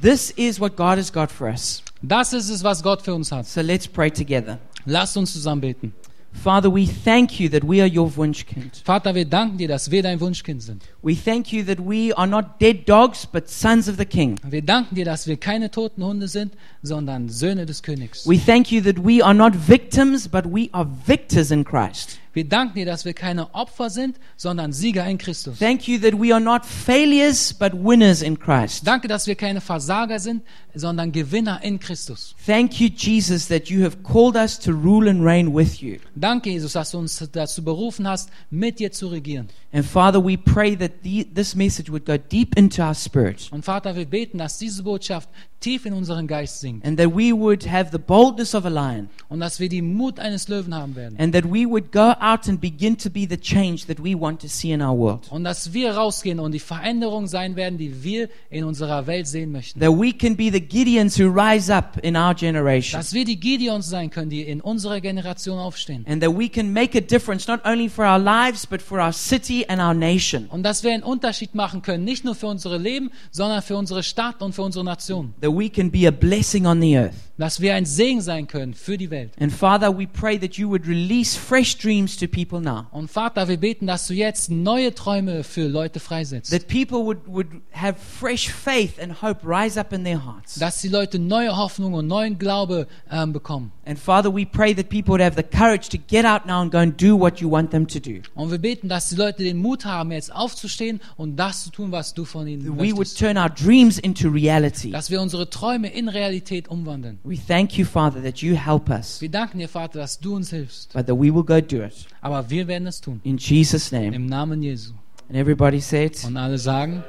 [0.00, 1.82] This is what God has got for us.
[2.02, 3.46] Das ist es, was Gott für uns hat.
[3.46, 4.58] So let's pray together.
[4.84, 5.94] Lasst uns zusammen beten.
[6.42, 8.82] Father, we thank you that we are your Wunschkind.
[8.84, 10.84] Vater, wir danken dir, dass wir dein Wunschkind sind.
[11.02, 14.38] We thank you that we are not dead dogs, but sons of the King.
[14.48, 18.26] Wir danken dir, dass wir keine toten Hunde sind, sondern Söhne des Königs.
[18.28, 22.18] We thank you that we are not victims, but we are victors in Christ.
[22.36, 25.58] Wir danken dir, dass wir keine Opfer sind, sondern Sieger in Christus.
[25.58, 28.86] Thank you that we are not failures, but winners in Christ.
[28.86, 30.42] Danke, dass wir keine Versager sind,
[30.74, 32.34] sondern Gewinner in Christus.
[32.44, 35.96] Thank you, Jesus, that you have called us to rule and reign with you.
[36.14, 39.48] Danke, Jesus, dass du uns dazu berufen hast, mit dir zu regieren.
[39.76, 43.62] And Father, we pray that the, this message would go deep into our spirit Und
[43.62, 45.28] Vater, wir beten, dass diese Botschaft
[45.60, 49.08] tief in unseren Geist sinkt and that we would have the boldness of a lion
[49.28, 51.16] und dass wir die Mut eines Löwen haben werden.
[51.18, 54.40] and that we would go out and begin to be the change that we want
[54.40, 55.26] to see in our world.
[55.30, 59.52] Und dass wir rausgehen und die Veränderung sein werden, die wir in unserer Welt sehen
[59.52, 59.80] möchten.
[59.80, 62.98] That we can be the Gideons who rise up in our generation.
[62.98, 66.06] Dass wir die Gideons sein können, die in unserer Generation aufstehen.
[66.06, 69.12] And that we can make a difference not only for our lives, but for our
[69.12, 70.46] city and our nation.
[70.46, 74.02] Und dass wir einen Unterschied machen können, nicht nur für unsere Leben, sondern für unsere
[74.02, 75.34] Stadt und für unsere Nation.
[75.40, 77.14] That we can be a blessing on the earth.
[77.38, 79.32] Dass wir ein Segen sein können für die Welt.
[79.38, 82.86] And Father, we pray that you would release fresh dreams to people now.
[82.92, 86.50] Und Vater, wir beten, dass du jetzt neue Träume für Leute freisetzt.
[86.50, 90.54] That people would, would have fresh faith and hope rise up in their hearts.
[90.58, 93.72] Dass die Leute neue Hoffnung und neuen Glaube ähm, bekommen.
[93.88, 96.72] And Father, we pray that people would have the courage to get out now and
[96.72, 98.20] go and do what you want them to do.
[98.34, 101.92] Und wir beten, dass die Leute den Mut haben, jetzt aufzustehen und das zu tun,
[101.92, 103.18] was du von ihnen That we would möchtest.
[103.20, 104.90] turn our dreams into reality.
[104.90, 107.20] Dass wir unsere Träume in Realität umwandeln.
[107.22, 110.50] We thank you, Father, that you help us, Wir danken dir, Vater, dass du uns
[110.50, 110.92] hilfst.
[110.92, 112.06] but that we will go do it.
[112.20, 113.20] Aber wir werden es tun.
[113.22, 114.12] In Jesus' name.
[114.16, 114.94] Im Namen Jesu.
[115.28, 116.24] And everybody say it.
[116.24, 117.04] Und alle sagen,